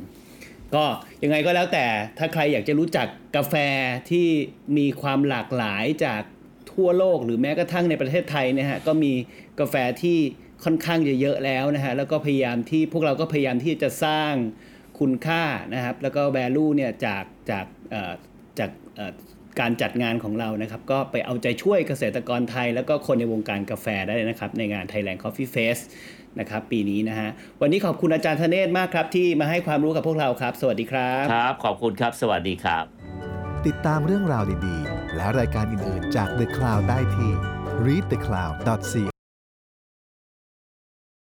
[0.74, 0.84] ก็
[1.22, 1.86] ยังไงก็แล้วแต่
[2.18, 3.54] ถ้าใครอยากจะรู้จักกาแฟ
[4.10, 4.26] ที่
[4.78, 6.22] มีความหลากหลายจาก
[6.72, 9.12] ทั่วโลกหรือแม้กระทั่งในประเทศไทยนะฮะก็มี
[9.60, 10.18] กาแฟที่
[10.64, 14.32] ค่อนข้างจะเยอะแล้วนะฮะแล้วก็พยายามที่พวกเราก็พยายามที่จะสร้าง
[15.00, 15.42] คุณค่า
[15.74, 18.12] นะครับ แล้วก็ value เนี่ยจากจากเอ่อ
[18.58, 19.12] จากเอ่อ
[19.60, 25.84] การจัดงานของเรานะครับ ก็ไปเอาใจช่วยเกษตรกรไทย แล้วก็คนในวงการกาแฟได้นะครับ ในงาน Thailand Coffee Fest
[26.40, 27.28] นะครับ ปีนี้นะฮะ
[27.60, 32.84] วันนี้ขอบคุณอาจารย์ธเนศมากครับ ที่มาให้ความรู้กับพวกเราครับ สวัสดีครับ ครับ ขอบคุณครับ สวัสดีครับ
[33.66, 37.30] ติดตามเรื่องราวดีๆ และรายการอื่นๆจาก The Cloud ได้ที่
[37.86, 39.15] readthecloud.co